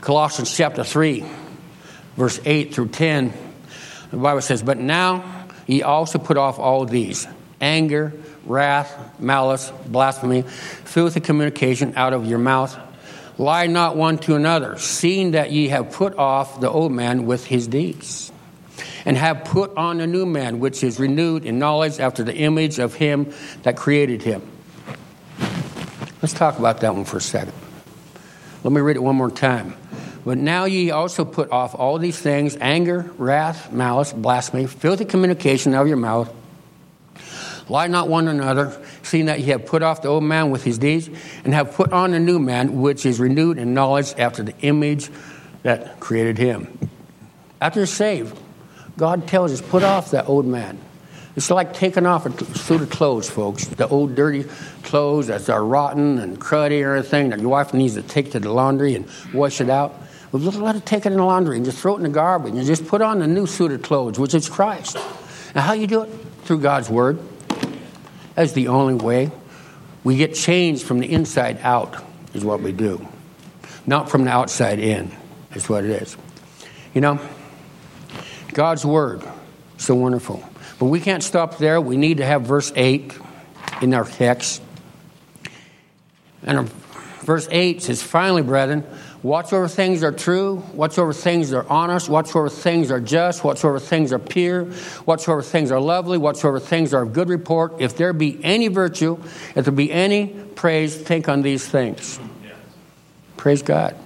Colossians 0.00 0.54
chapter 0.54 0.82
3, 0.82 1.24
verse 2.16 2.40
8 2.44 2.74
through 2.74 2.88
10, 2.88 3.32
the 4.10 4.16
Bible 4.16 4.40
says, 4.40 4.62
But 4.62 4.78
now 4.78 5.46
ye 5.66 5.82
also 5.82 6.18
put 6.18 6.36
off 6.36 6.58
all 6.58 6.84
these 6.84 7.26
anger, 7.60 8.12
wrath, 8.44 9.20
malice, 9.20 9.72
blasphemy, 9.86 10.42
filthy 10.42 11.20
communication 11.20 11.94
out 11.96 12.12
of 12.12 12.26
your 12.26 12.38
mouth. 12.38 12.76
Lie 13.38 13.66
not 13.66 13.96
one 13.96 14.18
to 14.18 14.34
another, 14.34 14.78
seeing 14.78 15.32
that 15.32 15.52
ye 15.52 15.68
have 15.68 15.92
put 15.92 16.16
off 16.16 16.60
the 16.60 16.70
old 16.70 16.92
man 16.92 17.26
with 17.26 17.46
his 17.46 17.66
deeds 17.66 18.30
and 19.04 19.16
have 19.16 19.44
put 19.44 19.76
on 19.76 20.00
a 20.00 20.06
new 20.06 20.26
man, 20.26 20.60
which 20.60 20.84
is 20.84 21.00
renewed 21.00 21.44
in 21.44 21.58
knowledge 21.58 21.98
after 21.98 22.22
the 22.22 22.34
image 22.34 22.78
of 22.78 22.94
him 22.94 23.32
that 23.62 23.76
created 23.76 24.22
him. 24.22 24.42
Let's 26.20 26.34
talk 26.34 26.58
about 26.58 26.80
that 26.80 26.94
one 26.94 27.04
for 27.04 27.16
a 27.16 27.20
second. 27.20 27.52
Let 28.62 28.72
me 28.72 28.80
read 28.80 28.96
it 28.96 29.02
one 29.02 29.16
more 29.16 29.30
time. 29.30 29.74
But 30.24 30.38
now 30.38 30.66
ye 30.66 30.92
also 30.92 31.24
put 31.24 31.50
off 31.50 31.74
all 31.74 31.98
these 31.98 32.18
things 32.18 32.56
anger, 32.60 33.10
wrath, 33.18 33.72
malice, 33.72 34.12
blasphemy, 34.12 34.66
filthy 34.66 35.04
communication 35.04 35.74
out 35.74 35.82
of 35.82 35.88
your 35.88 35.96
mouth. 35.96 36.32
Lie 37.68 37.88
not 37.88 38.08
one 38.08 38.28
another, 38.28 38.80
seeing 39.02 39.26
that 39.26 39.40
ye 39.40 39.46
have 39.46 39.66
put 39.66 39.82
off 39.82 40.02
the 40.02 40.08
old 40.08 40.24
man 40.24 40.50
with 40.50 40.64
his 40.64 40.78
deeds, 40.78 41.08
and 41.44 41.54
have 41.54 41.72
put 41.74 41.92
on 41.92 42.14
a 42.14 42.20
new 42.20 42.38
man, 42.38 42.80
which 42.80 43.04
is 43.06 43.20
renewed 43.20 43.58
in 43.58 43.74
knowledge 43.74 44.14
after 44.18 44.42
the 44.42 44.54
image 44.60 45.10
that 45.62 46.00
created 46.00 46.38
him. 46.38 46.78
After 47.60 47.80
you're 47.80 47.86
saved, 47.86 48.38
God 48.96 49.26
tells 49.28 49.52
us, 49.52 49.60
put 49.60 49.82
off 49.82 50.10
that 50.10 50.28
old 50.28 50.46
man. 50.46 50.78
It's 51.34 51.50
like 51.50 51.72
taking 51.72 52.04
off 52.04 52.26
a 52.26 52.58
suit 52.58 52.82
of 52.82 52.90
clothes, 52.90 53.30
folks. 53.30 53.66
The 53.66 53.88
old 53.88 54.14
dirty 54.14 54.44
clothes 54.82 55.28
that 55.28 55.48
are 55.48 55.64
rotten 55.64 56.18
and 56.18 56.38
cruddy 56.38 56.78
and 56.82 56.98
everything 56.98 57.30
that 57.30 57.40
your 57.40 57.48
wife 57.48 57.72
needs 57.72 57.94
to 57.94 58.02
take 58.02 58.32
to 58.32 58.40
the 58.40 58.52
laundry 58.52 58.94
and 58.94 59.08
wash 59.32 59.60
it 59.60 59.70
out. 59.70 59.94
Well, 60.30 60.42
let 60.42 60.74
her 60.74 60.80
take 60.80 61.06
it 61.06 61.12
in 61.12 61.18
the 61.18 61.24
laundry 61.24 61.56
and 61.56 61.64
just 61.64 61.78
throw 61.78 61.94
it 61.94 61.98
in 61.98 62.02
the 62.02 62.08
garbage 62.10 62.54
and 62.54 62.66
just 62.66 62.86
put 62.86 63.00
on 63.00 63.22
a 63.22 63.26
new 63.26 63.46
suit 63.46 63.72
of 63.72 63.80
clothes, 63.80 64.18
which 64.18 64.34
is 64.34 64.48
Christ. 64.48 64.96
And 65.54 65.58
how 65.58 65.72
you 65.72 65.86
do 65.86 66.02
it? 66.02 66.10
Through 66.44 66.58
God's 66.58 66.90
Word. 66.90 67.18
That's 68.34 68.52
the 68.52 68.68
only 68.68 68.94
way. 68.94 69.30
We 70.04 70.16
get 70.16 70.34
changed 70.34 70.84
from 70.84 70.98
the 70.98 71.10
inside 71.10 71.58
out, 71.62 72.02
is 72.34 72.44
what 72.44 72.60
we 72.60 72.72
do. 72.72 73.06
Not 73.86 74.10
from 74.10 74.24
the 74.24 74.30
outside 74.30 74.78
in, 74.78 75.12
is 75.54 75.68
what 75.68 75.84
it 75.84 75.90
is. 76.02 76.16
You 76.94 77.00
know? 77.00 77.20
God's 78.52 78.84
Word. 78.84 79.22
So 79.78 79.94
wonderful. 79.94 80.42
But 80.78 80.86
we 80.86 81.00
can't 81.00 81.22
stop 81.22 81.58
there. 81.58 81.80
We 81.80 81.96
need 81.96 82.18
to 82.18 82.24
have 82.24 82.42
verse 82.42 82.72
8 82.74 83.18
in 83.80 83.94
our 83.94 84.04
text. 84.04 84.62
And 86.44 86.68
verse 87.20 87.48
8 87.50 87.82
says, 87.82 88.02
Finally, 88.02 88.42
brethren, 88.42 88.84
whatsoever 89.22 89.68
things 89.68 90.02
are 90.02 90.12
true, 90.12 90.56
whatsoever 90.72 91.12
things 91.12 91.52
are 91.52 91.66
honest, 91.68 92.08
whatsoever 92.08 92.48
things 92.48 92.90
are 92.90 93.00
just, 93.00 93.44
whatsoever 93.44 93.78
things 93.78 94.12
are 94.12 94.18
pure, 94.18 94.64
whatsoever 95.04 95.42
things 95.42 95.70
are 95.70 95.80
lovely, 95.80 96.18
whatsoever 96.18 96.60
things 96.60 96.92
are 96.92 97.02
of 97.02 97.12
good 97.12 97.28
report, 97.28 97.80
if 97.80 97.96
there 97.96 98.12
be 98.12 98.42
any 98.44 98.68
virtue, 98.68 99.16
if 99.54 99.64
there 99.64 99.72
be 99.72 99.90
any 99.92 100.28
praise, 100.54 100.96
think 100.96 101.28
on 101.28 101.42
these 101.42 101.66
things. 101.66 102.18
Praise 103.36 103.62
God. 103.62 103.96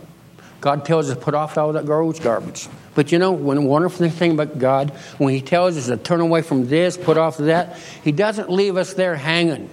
God 0.60 0.84
tells 0.84 1.10
us 1.10 1.16
to 1.16 1.22
put 1.22 1.34
off 1.34 1.56
all 1.58 1.72
that 1.72 1.86
garbage, 1.86 2.22
garbage. 2.22 2.68
But 2.94 3.12
you 3.12 3.18
know, 3.18 3.32
one 3.32 3.64
wonderful 3.66 4.08
thing 4.08 4.32
about 4.32 4.58
God, 4.58 4.90
when 5.18 5.34
He 5.34 5.40
tells 5.40 5.76
us 5.76 5.86
to 5.86 5.96
turn 5.96 6.20
away 6.20 6.42
from 6.42 6.68
this, 6.68 6.96
put 6.96 7.18
off 7.18 7.36
that, 7.38 7.78
He 8.02 8.12
doesn't 8.12 8.50
leave 8.50 8.76
us 8.76 8.94
there 8.94 9.16
hanging. 9.16 9.70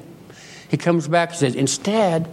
He 0.70 0.78
comes 0.78 1.08
back 1.08 1.30
and 1.30 1.38
says, 1.38 1.56
instead, 1.56 2.30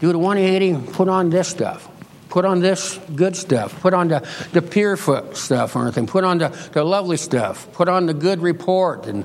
do 0.00 0.12
the 0.12 0.18
180 0.18 0.70
and 0.70 0.92
put 0.92 1.08
on 1.08 1.30
this 1.30 1.48
stuff. 1.48 1.88
Put 2.28 2.44
on 2.44 2.60
this 2.60 2.98
good 3.14 3.34
stuff. 3.36 3.80
Put 3.80 3.94
on 3.94 4.08
the, 4.08 4.28
the 4.52 4.62
pure 4.62 4.96
stuff 4.96 5.74
or 5.74 5.82
anything. 5.82 6.06
Put 6.06 6.24
on 6.24 6.38
the, 6.38 6.48
the 6.72 6.84
lovely 6.84 7.16
stuff. 7.16 7.72
Put 7.72 7.88
on 7.88 8.06
the 8.06 8.14
good 8.14 8.40
report 8.40 9.06
and 9.06 9.24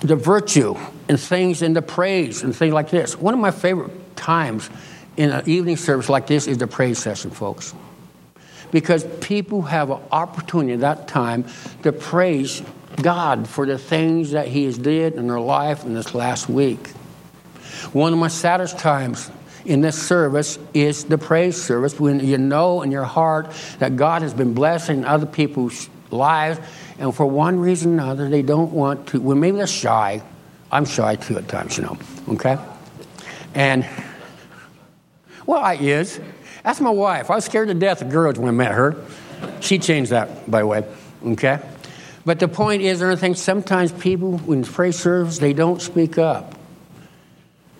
the 0.00 0.16
virtue 0.16 0.76
and 1.08 1.20
things 1.20 1.62
in 1.62 1.74
the 1.74 1.82
praise 1.82 2.42
and 2.42 2.56
things 2.56 2.72
like 2.72 2.90
this. 2.90 3.18
One 3.18 3.34
of 3.34 3.40
my 3.40 3.50
favorite 3.50 4.16
times 4.16 4.70
in 5.16 5.30
an 5.30 5.48
evening 5.48 5.76
service 5.76 6.08
like 6.08 6.26
this 6.26 6.46
is 6.46 6.58
the 6.58 6.66
praise 6.66 6.98
session, 6.98 7.30
folks. 7.30 7.74
Because 8.70 9.04
people 9.20 9.62
have 9.62 9.90
an 9.90 10.00
opportunity 10.10 10.74
at 10.74 10.80
that 10.80 11.08
time 11.08 11.44
to 11.82 11.92
praise 11.92 12.62
God 13.02 13.48
for 13.48 13.66
the 13.66 13.76
things 13.76 14.30
that 14.30 14.48
He 14.48 14.64
has 14.64 14.78
did 14.78 15.14
in 15.14 15.26
their 15.26 15.40
life 15.40 15.84
in 15.84 15.94
this 15.94 16.14
last 16.14 16.48
week. 16.48 16.88
One 17.92 18.12
of 18.12 18.18
my 18.18 18.28
saddest 18.28 18.78
times 18.78 19.30
in 19.64 19.80
this 19.80 20.00
service 20.00 20.58
is 20.74 21.04
the 21.04 21.18
praise 21.18 21.60
service 21.60 21.98
when 21.98 22.20
you 22.20 22.38
know 22.38 22.82
in 22.82 22.90
your 22.90 23.04
heart 23.04 23.52
that 23.78 23.96
God 23.96 24.22
has 24.22 24.34
been 24.34 24.54
blessing 24.54 25.04
other 25.04 25.26
people's 25.26 25.88
lives, 26.10 26.58
and 26.98 27.14
for 27.14 27.26
one 27.26 27.60
reason 27.60 27.92
or 27.92 28.02
another, 28.02 28.28
they 28.28 28.42
don't 28.42 28.72
want 28.72 29.08
to. 29.08 29.20
Well, 29.20 29.36
maybe 29.36 29.56
they're 29.56 29.66
shy. 29.66 30.22
I'm 30.72 30.84
shy 30.84 31.16
too 31.16 31.36
at 31.36 31.48
times, 31.48 31.76
you 31.76 31.84
know, 31.84 31.98
okay? 32.28 32.58
And, 33.54 33.86
well, 35.46 35.60
I 35.60 35.74
is. 35.74 36.20
That's 36.62 36.80
my 36.80 36.90
wife. 36.90 37.30
I 37.30 37.34
was 37.36 37.44
scared 37.44 37.68
to 37.68 37.74
death 37.74 38.02
of 38.02 38.10
girls 38.10 38.38
when 38.38 38.48
I 38.48 38.52
met 38.52 38.72
her. 38.72 38.96
She 39.60 39.78
changed 39.78 40.12
that, 40.12 40.50
by 40.50 40.60
the 40.60 40.66
way, 40.66 40.84
okay? 41.24 41.58
But 42.24 42.38
the 42.38 42.48
point 42.48 42.82
is, 42.82 43.02
I 43.02 43.16
think 43.16 43.36
sometimes 43.36 43.92
people, 43.92 44.38
when 44.38 44.62
praise 44.62 44.98
service, 44.98 45.38
they 45.38 45.52
don't 45.52 45.80
speak 45.80 46.18
up. 46.18 46.54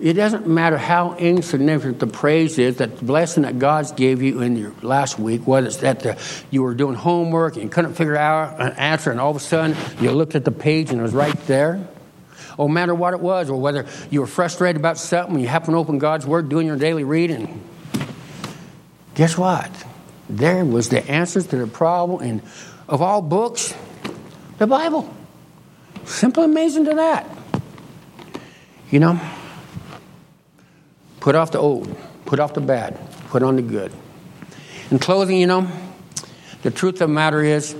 It 0.00 0.14
doesn't 0.14 0.46
matter 0.46 0.78
how 0.78 1.14
insignificant 1.16 1.98
the 1.98 2.06
praise 2.06 2.58
is, 2.58 2.76
that 2.76 2.98
the 2.98 3.04
blessing 3.04 3.42
that 3.42 3.58
God's 3.58 3.92
gave 3.92 4.22
you 4.22 4.40
in 4.40 4.56
your 4.56 4.72
last 4.80 5.18
week, 5.18 5.46
whether 5.46 5.66
it's 5.66 5.76
that 5.78 6.00
the, 6.00 6.18
you 6.50 6.62
were 6.62 6.72
doing 6.72 6.94
homework 6.94 7.56
and 7.56 7.70
couldn't 7.70 7.94
figure 7.94 8.16
out 8.16 8.58
an 8.58 8.72
answer, 8.78 9.10
and 9.10 9.20
all 9.20 9.30
of 9.30 9.36
a 9.36 9.40
sudden 9.40 9.76
you 10.00 10.10
looked 10.12 10.34
at 10.34 10.46
the 10.46 10.50
page 10.50 10.90
and 10.90 10.98
it 10.98 11.02
was 11.02 11.12
right 11.12 11.36
there. 11.46 11.86
No 12.58 12.66
matter 12.66 12.94
what 12.94 13.12
it 13.12 13.20
was, 13.20 13.50
or 13.50 13.60
whether 13.60 13.86
you 14.10 14.20
were 14.20 14.26
frustrated 14.26 14.80
about 14.80 14.96
something, 14.96 15.38
you 15.38 15.48
happen 15.48 15.72
to 15.72 15.78
open 15.78 15.98
God's 15.98 16.26
Word, 16.26 16.48
doing 16.48 16.66
your 16.66 16.76
daily 16.76 17.04
reading. 17.04 17.62
Guess 19.14 19.36
what? 19.36 19.70
There 20.30 20.64
was 20.64 20.88
the 20.88 21.06
answers 21.10 21.46
to 21.48 21.56
the 21.56 21.66
problem, 21.66 22.22
and 22.22 22.42
of 22.88 23.02
all 23.02 23.20
books, 23.20 23.74
the 24.56 24.66
Bible. 24.66 25.14
Simple, 26.06 26.44
amazing 26.44 26.86
to 26.86 26.94
that. 26.94 27.28
You 28.90 29.00
know. 29.00 29.20
Put 31.20 31.34
off 31.34 31.52
the 31.52 31.58
old, 31.58 31.94
put 32.24 32.40
off 32.40 32.54
the 32.54 32.60
bad, 32.60 32.98
put 33.28 33.42
on 33.42 33.56
the 33.56 33.62
good. 33.62 33.92
In 34.90 34.98
closing, 34.98 35.36
you 35.36 35.46
know, 35.46 35.70
the 36.62 36.70
truth 36.70 36.94
of 36.94 37.00
the 37.00 37.08
matter 37.08 37.42
is 37.42 37.76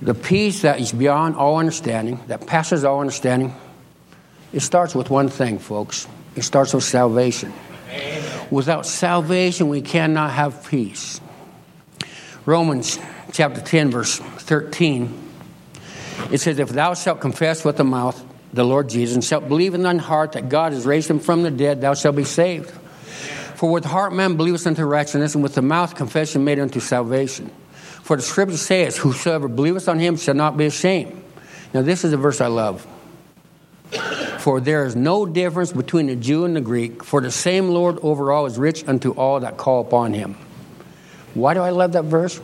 the 0.00 0.14
peace 0.14 0.62
that 0.62 0.80
is 0.80 0.92
beyond 0.92 1.36
all 1.36 1.58
understanding, 1.58 2.20
that 2.26 2.46
passes 2.46 2.84
all 2.84 3.00
understanding, 3.00 3.54
it 4.52 4.60
starts 4.60 4.94
with 4.94 5.10
one 5.10 5.28
thing, 5.28 5.58
folks. 5.58 6.06
It 6.34 6.42
starts 6.42 6.74
with 6.74 6.84
salvation. 6.84 7.52
Amen. 7.88 8.48
Without 8.50 8.84
salvation, 8.84 9.68
we 9.68 9.80
cannot 9.80 10.30
have 10.32 10.66
peace. 10.68 11.20
Romans 12.44 12.98
chapter 13.32 13.60
10, 13.60 13.90
verse 13.90 14.18
13, 14.18 15.30
it 16.30 16.38
says, 16.38 16.58
If 16.58 16.70
thou 16.70 16.94
shalt 16.94 17.20
confess 17.20 17.64
with 17.64 17.76
the 17.76 17.84
mouth 17.84 18.22
the 18.52 18.64
Lord 18.64 18.88
Jesus, 18.88 19.14
and 19.14 19.24
shalt 19.24 19.48
believe 19.48 19.74
in 19.74 19.82
thine 19.82 19.98
heart 19.98 20.32
that 20.32 20.48
God 20.48 20.72
has 20.72 20.84
raised 20.84 21.08
him 21.08 21.18
from 21.18 21.42
the 21.42 21.50
dead, 21.50 21.80
thou 21.80 21.94
shalt 21.94 22.16
be 22.16 22.24
saved. 22.24 22.70
For 23.56 23.70
with 23.70 23.84
the 23.84 23.88
heart 23.88 24.12
man 24.12 24.36
believeth 24.36 24.66
unto 24.66 24.84
righteousness, 24.84 25.34
and 25.34 25.42
with 25.42 25.54
the 25.54 25.62
mouth 25.62 25.94
confession 25.94 26.44
made 26.44 26.58
unto 26.58 26.80
salvation. 26.80 27.50
For 28.02 28.16
the 28.16 28.22
scripture 28.22 28.56
says, 28.56 28.96
Whosoever 28.96 29.48
believeth 29.48 29.88
on 29.88 29.98
him 29.98 30.16
shall 30.16 30.34
not 30.34 30.56
be 30.56 30.66
ashamed. 30.66 31.22
Now, 31.72 31.82
this 31.82 32.04
is 32.04 32.12
a 32.12 32.16
verse 32.16 32.40
I 32.40 32.48
love. 32.48 32.86
For 34.38 34.60
there 34.60 34.84
is 34.84 34.96
no 34.96 35.24
difference 35.24 35.72
between 35.72 36.06
the 36.08 36.16
Jew 36.16 36.44
and 36.44 36.56
the 36.56 36.60
Greek, 36.60 37.04
for 37.04 37.20
the 37.20 37.30
same 37.30 37.68
Lord 37.68 37.98
over 38.02 38.32
all 38.32 38.46
is 38.46 38.58
rich 38.58 38.86
unto 38.88 39.12
all 39.12 39.40
that 39.40 39.56
call 39.56 39.80
upon 39.80 40.12
him. 40.12 40.34
Why 41.34 41.54
do 41.54 41.60
I 41.60 41.70
love 41.70 41.92
that 41.92 42.04
verse? 42.04 42.40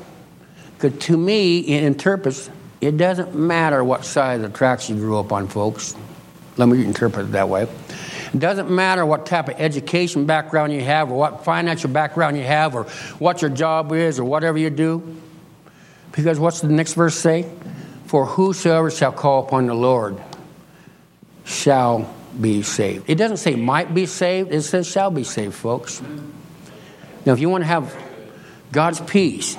Because 0.75 0.99
to 1.07 1.17
me, 1.17 1.59
it 1.59 1.83
interprets 1.83 2.49
it 2.81 2.97
doesn't 2.97 3.35
matter 3.35 3.83
what 3.83 4.05
side 4.05 4.37
of 4.37 4.53
the 4.53 4.57
tracks 4.57 4.89
you 4.89 4.97
grew 4.97 5.19
up 5.19 5.33
on, 5.33 5.49
folks. 5.49 5.97
Let 6.57 6.69
me 6.69 6.85
interpret 6.85 7.27
it 7.27 7.33
that 7.33 7.49
way. 7.49 7.63
It 8.33 8.39
doesn't 8.39 8.71
matter 8.71 9.07
what 9.07 9.27
type 9.27 9.49
of 9.49 9.55
education 9.59 10.27
background 10.27 10.73
you 10.73 10.83
have, 10.83 11.11
or 11.11 11.19
what 11.19 11.45
financial 11.45 11.91
background 11.91 12.37
you 12.37 12.45
have, 12.45 12.75
or 12.75 12.85
what 13.19 13.43
your 13.43 13.51
job 13.51 13.93
is, 13.93 14.19
or 14.19 14.25
whatever 14.25 14.59
you 14.59 14.71
do. 14.71 15.17
Because 16.13 16.39
what's 16.39 16.61
the 16.61 16.69
next 16.69 16.95
verse 16.95 17.15
say? 17.15 17.51
For 18.07 18.27
whosoever 18.27 18.91
shall 18.91 19.13
call 19.13 19.47
upon 19.47 19.67
the 19.67 19.75
Lord 19.75 20.21
shall 21.45 22.15
be 22.39 22.63
saved. 22.63 23.09
It 23.09 23.17
doesn't 23.17 23.39
say 23.39 23.55
might 23.55 23.95
be 23.95 24.07
saved, 24.07 24.53
it 24.53 24.63
says 24.63 24.87
shall 24.87 25.11
be 25.11 25.25
saved, 25.25 25.55
folks. 25.55 26.03
Now, 27.25 27.33
if 27.33 27.41
you 27.41 27.49
want 27.49 27.63
to 27.63 27.69
have 27.69 27.97
God's 28.73 29.01
peace, 29.01 29.57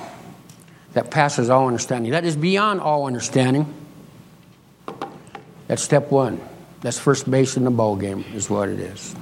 that 0.92 1.10
passes 1.10 1.50
all 1.50 1.66
understanding. 1.66 2.12
That 2.12 2.24
is 2.24 2.36
beyond 2.36 2.80
all 2.80 3.06
understanding. 3.06 3.72
That's 5.68 5.82
step 5.82 6.10
one. 6.10 6.40
That's 6.80 6.98
first 6.98 7.30
base 7.30 7.56
in 7.56 7.64
the 7.64 7.70
ball 7.70 7.96
game, 7.96 8.24
is 8.34 8.50
what 8.50 8.68
it 8.68 8.80
is. 8.80 9.14